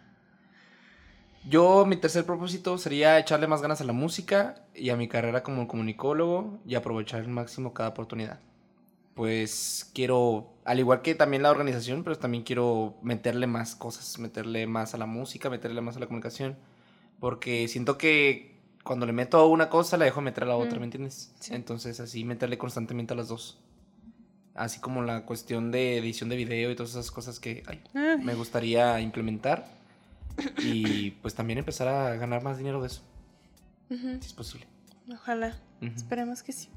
[1.48, 5.42] Yo, mi tercer propósito sería echarle más ganas a la música y a mi carrera
[5.42, 8.40] como comunicólogo y aprovechar al máximo cada oportunidad.
[9.18, 14.68] Pues quiero, al igual que también la organización, pero también quiero meterle más cosas, meterle
[14.68, 16.56] más a la música, meterle más a la comunicación,
[17.18, 20.76] porque siento que cuando le meto a una cosa, la dejo meter a la otra,
[20.76, 21.34] Mm, ¿me entiendes?
[21.40, 21.52] sí.
[21.52, 23.58] Entonces así meterle constantemente a las dos.
[24.54, 27.82] Así como la cuestión de edición de video y todas esas cosas que ay,
[28.22, 29.66] me gustaría implementar
[30.62, 33.02] y pues también empezar a ganar más dinero de eso,
[33.88, 34.66] si es posible.
[35.12, 35.56] Ojalá.
[35.80, 36.68] Esperemos que sí.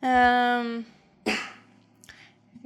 [0.00, 0.84] Am,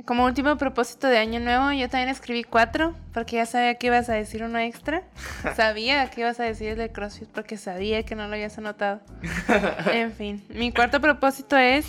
[0.06, 4.08] como último propósito de año nuevo, yo también escribí cuatro, porque ya sabía que ibas
[4.08, 5.02] a decir uno extra.
[5.56, 9.00] Sabía que ibas a decir el de CrossFit, porque sabía que no lo habías anotado.
[9.92, 11.86] En fin, mi cuarto propósito es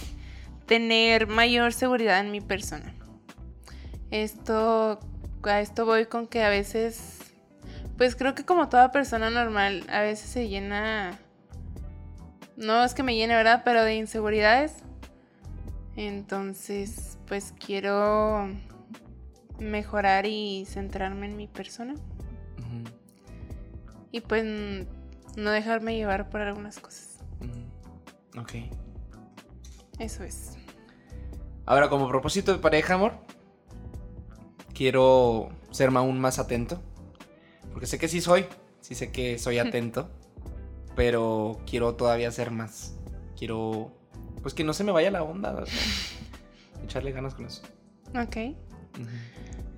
[0.66, 2.94] tener mayor seguridad en mi persona.
[4.12, 5.00] Esto,
[5.44, 7.20] a esto voy con que a veces,
[7.98, 11.18] pues creo que como toda persona normal, a veces se llena
[12.56, 13.62] no es que me llene, ¿verdad?
[13.66, 14.76] Pero de inseguridades.
[15.96, 18.48] Entonces, pues quiero
[19.58, 21.96] mejorar y centrarme en mi persona.
[24.12, 24.46] Y pues
[25.36, 27.18] no dejarme llevar por algunas cosas.
[27.42, 28.40] ujú.
[28.40, 28.52] Ok.
[29.98, 30.60] Eso es.
[31.66, 33.14] Ahora, como propósito de pareja, amor,
[34.76, 36.84] quiero ser aún más atento.
[37.72, 38.46] Porque sé que sí soy,
[38.80, 40.08] sí sé que soy atento,
[40.96, 42.94] pero quiero todavía ser más.
[43.36, 43.92] Quiero,
[44.44, 45.76] pues que no se me vaya la onda, sea,
[46.84, 47.64] echarle ganas con eso.
[48.16, 48.38] Ok.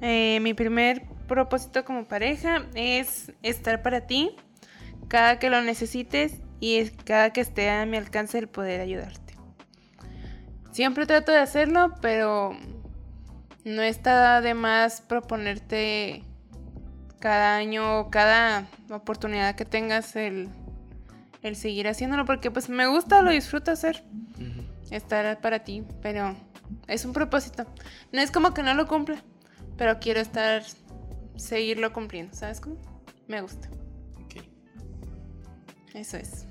[0.02, 4.36] Eh, mi primer propósito como pareja es estar para ti
[5.08, 9.36] cada que lo necesites y cada que esté a mi alcance el poder ayudarte.
[10.72, 12.58] Siempre trato de hacerlo, pero
[13.64, 16.24] no está de más proponerte
[17.20, 20.50] cada año o cada oportunidad que tengas el,
[21.42, 24.04] el seguir haciéndolo porque pues me gusta, lo disfruto hacer
[24.92, 26.36] estar para ti, pero
[26.88, 27.66] es un propósito.
[28.12, 29.24] No es como que no lo cumpla,
[29.78, 30.64] pero quiero estar,
[31.36, 32.78] seguirlo cumpliendo, ¿sabes cómo?
[33.28, 33.70] Me gusta,
[34.24, 34.44] Ok.
[35.94, 36.46] eso es.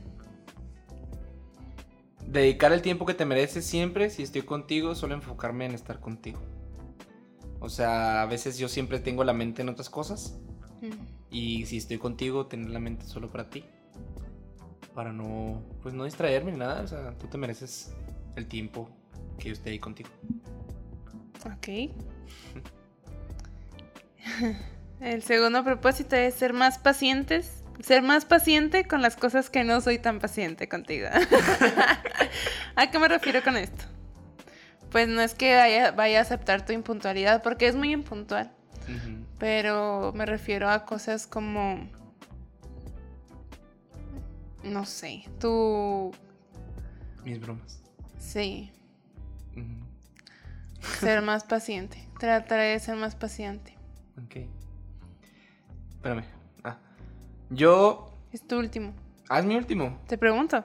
[2.27, 6.41] Dedicar el tiempo que te mereces siempre, si estoy contigo, solo enfocarme en estar contigo.
[7.61, 10.39] O sea, a veces yo siempre tengo la mente en otras cosas
[10.81, 10.91] Mm,
[11.31, 13.65] y si estoy contigo, tener la mente solo para ti.
[14.95, 16.83] Para no, pues no distraerme ni nada.
[16.83, 17.93] O sea, tú te mereces
[18.37, 18.89] el tiempo
[19.39, 20.11] que yo esté ahí contigo.
[21.45, 21.69] Ok.
[25.01, 27.63] El segundo propósito es ser más pacientes.
[27.81, 31.09] Ser más paciente con las cosas que no soy tan paciente contigo.
[32.77, 33.85] ¿A qué me refiero con esto?
[34.91, 38.53] Pues no es que vaya, vaya a aceptar tu impuntualidad, porque es muy impuntual.
[39.39, 41.89] Pero me refiero a cosas como.
[44.63, 45.25] No sé.
[45.41, 46.13] Tú.
[47.25, 47.83] Mis bromas.
[48.19, 48.74] Sí.
[51.01, 52.09] Ser más paciente.
[52.19, 53.77] Trataré de ser más paciente.
[54.25, 54.47] Ok.
[55.91, 56.25] Espérame.
[56.63, 56.79] Ah.
[57.51, 58.13] Yo.
[58.33, 58.95] Es tu último.
[59.29, 60.01] Ah, es mi último.
[60.07, 60.65] Te pregunto.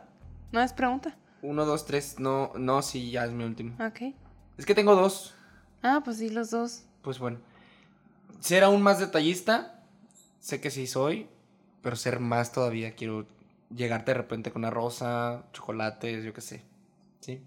[0.52, 1.16] No es pregunta.
[1.42, 2.20] Uno, dos, tres.
[2.20, 3.76] No, no, sí, ya es mi último.
[3.84, 4.14] Ok.
[4.58, 5.34] Es que tengo dos.
[5.82, 6.86] Ah, pues sí, los dos.
[7.02, 7.40] Pues bueno.
[8.40, 9.84] Ser aún más detallista.
[10.40, 11.30] Sé que sí soy.
[11.82, 12.96] Pero ser más todavía.
[12.96, 13.26] Quiero
[13.74, 16.64] llegarte de repente con una rosa, chocolates, yo qué sé.
[17.22, 17.42] ¿Sí?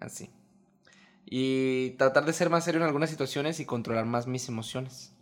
[0.00, 0.30] Así.
[1.26, 5.12] Y tratar de ser más serio en algunas situaciones y controlar más mis emociones.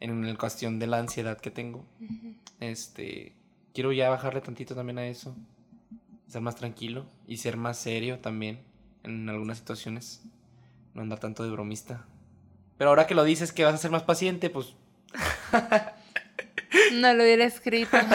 [0.00, 1.84] En la cuestión de la ansiedad que tengo.
[2.60, 3.34] Este.
[3.72, 5.34] Quiero ya bajarle tantito también a eso.
[6.28, 7.06] Ser más tranquilo.
[7.26, 8.60] Y ser más serio también.
[9.04, 10.22] En algunas situaciones.
[10.94, 12.04] No andar tanto de bromista.
[12.78, 14.74] Pero ahora que lo dices que vas a ser más paciente, pues.
[16.94, 17.96] No lo hubiera escrito.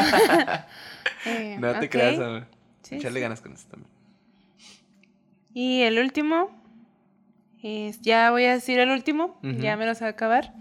[1.25, 2.45] Eh, no te creas.
[2.83, 3.91] Sí, Echarle ganas con eso también.
[5.53, 6.56] Y el último.
[7.63, 9.39] Es, ya voy a decir el último.
[9.41, 10.53] Ya me los va a acabar.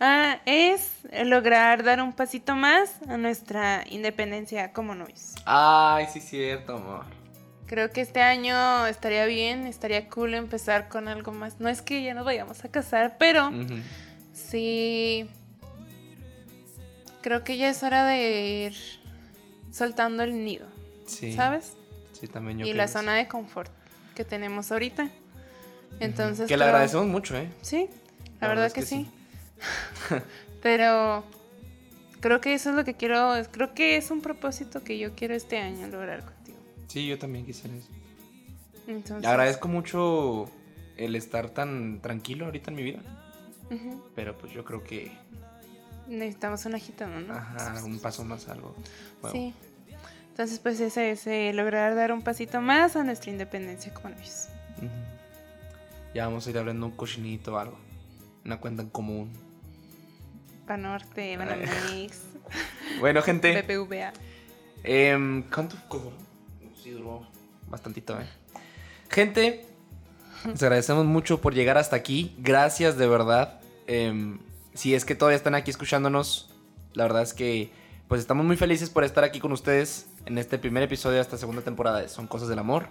[0.00, 0.92] Ah, es
[1.24, 5.34] lograr dar un pasito más a nuestra independencia como novios.
[5.44, 7.04] Ay, sí, cierto, amor.
[7.66, 11.58] Creo que este año estaría bien, estaría cool empezar con algo más.
[11.60, 13.76] No es que ya nos vayamos a casar, pero Ujú.
[14.32, 15.28] sí.
[17.22, 18.74] Creo que ya es hora de ir
[19.70, 20.66] soltando el nido,
[21.06, 21.32] Sí.
[21.34, 21.74] ¿sabes?
[22.12, 22.98] Sí, también yo y creo la eso.
[22.98, 23.70] zona de confort
[24.14, 25.08] que tenemos ahorita.
[26.00, 26.48] Entonces.
[26.48, 27.48] Que le creo- agradecemos mucho, ¿eh?
[27.62, 27.88] Sí,
[28.40, 29.10] la, La verdad, verdad que, es que sí.
[30.62, 31.24] Pero
[32.20, 33.32] creo que eso es lo que quiero.
[33.50, 36.58] Creo que es un propósito que yo quiero este año lograr contigo.
[36.88, 37.88] Sí, yo también quisiera eso.
[38.86, 39.26] Entonces.
[39.28, 40.50] Agradezco mucho
[40.96, 43.00] el estar tan tranquilo ahorita en mi vida.
[44.14, 45.10] Pero pues yo creo que.
[46.08, 47.32] Necesitamos una gitana, ¿no?
[47.32, 48.74] Ajá, un paso más algo.
[49.30, 49.54] Sí.
[50.28, 54.48] Entonces, pues ese es eh, lograr dar un pasito más a nuestra independencia como novios.
[54.78, 54.88] Ujú.
[56.14, 57.78] Ya vamos a ir abriendo un cochinito o algo.
[58.44, 59.32] Una cuenta en común.
[60.66, 61.36] Panorte, Ay.
[61.36, 62.20] Banamex,
[63.00, 63.62] Bueno, gente.
[63.62, 64.12] BBVA.
[64.84, 66.12] em, ¿Cuánto duró?
[66.82, 67.26] Sí, duró
[67.68, 68.26] bastantito, ¿eh?
[69.10, 69.66] Gente,
[70.46, 72.34] les agradecemos mucho por llegar hasta aquí.
[72.38, 73.60] Gracias de verdad.
[73.86, 74.38] Em,
[74.74, 76.50] si es que todavía están aquí escuchándonos,
[76.94, 77.70] la verdad es que
[78.08, 81.38] pues estamos muy felices por estar aquí con ustedes en este primer episodio de esta
[81.38, 82.88] segunda temporada de Son Cosas del Amor.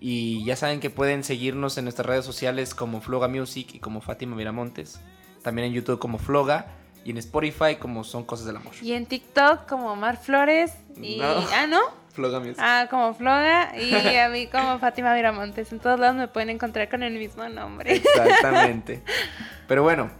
[0.00, 4.00] Y ya saben que pueden seguirnos en nuestras redes sociales como Floga Music y como
[4.00, 4.98] Fátima Miramontes.
[5.42, 6.66] También en YouTube como Floga
[7.04, 8.72] y en Spotify como Son Cosas del Amor.
[8.80, 10.72] Y en TikTok como Mar Flores.
[11.00, 11.18] Y...
[11.18, 11.26] No.
[11.54, 11.80] Ah, ¿no?
[12.12, 12.58] Floga Music.
[12.58, 13.76] Ah, como Floga.
[13.76, 15.70] Y a mí como Fátima Miramontes.
[15.70, 17.96] En todos lados me pueden encontrar con el mismo nombre.
[17.96, 19.02] Exactamente.
[19.68, 20.10] Pero bueno,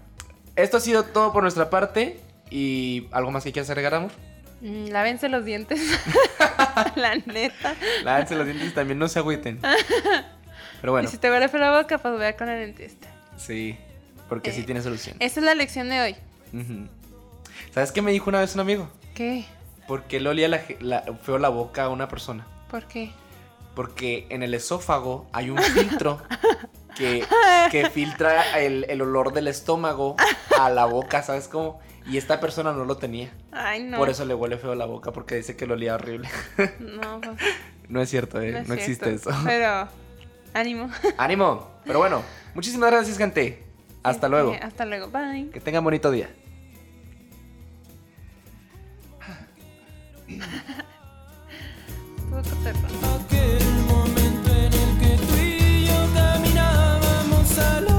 [0.57, 2.21] esto ha sido todo por nuestra parte.
[2.51, 4.11] ¿Y algo más que quieras agregar, amor?
[4.61, 5.81] Mm, Lávense los dientes.
[6.97, 7.75] la neta.
[8.05, 9.61] Lávense los dientes y también no se agüiten.
[10.81, 13.09] Pero bueno, Y si te huele feo la boca, pues vea con el dentista.
[13.37, 13.77] sí,
[14.29, 15.17] porque sí Eh, tiene solución.
[15.21, 16.17] Esa es la lección de hoy.
[17.75, 18.89] ¿Sabes qué me dijo una vez un amigo?
[19.15, 19.45] ¿Qué?
[19.87, 22.47] Porque le olía la- feo la boca a una persona.
[22.71, 23.11] ¿Por qué?
[23.75, 26.23] Porque en el esófago hay un filtro
[26.97, 27.25] que,
[27.71, 30.17] que filtra el, el olor del estómago
[30.59, 31.81] a la boca, ¿sabes cómo?
[32.07, 33.31] Y esta persona no lo tenía.
[33.53, 33.99] Ay, no.
[33.99, 36.29] Por eso le huele feo la boca, porque dice que lo olía horrible.
[36.81, 37.37] No, pues,
[37.89, 38.65] No es cierto, ¿eh?
[38.67, 39.31] No, existe eso.
[39.45, 39.89] Pero,
[40.55, 40.91] ánimo.
[41.19, 41.71] Ánimo.
[41.85, 42.23] Pero bueno,
[42.55, 43.65] muchísimas gracias, gente.
[44.03, 44.57] Hasta luego.
[44.61, 45.09] Hasta luego.
[45.09, 45.51] Bye.
[45.51, 46.31] Que tengan bonito día.
[52.33, 57.90] Aquel momento en el que tú y yo caminábamos a la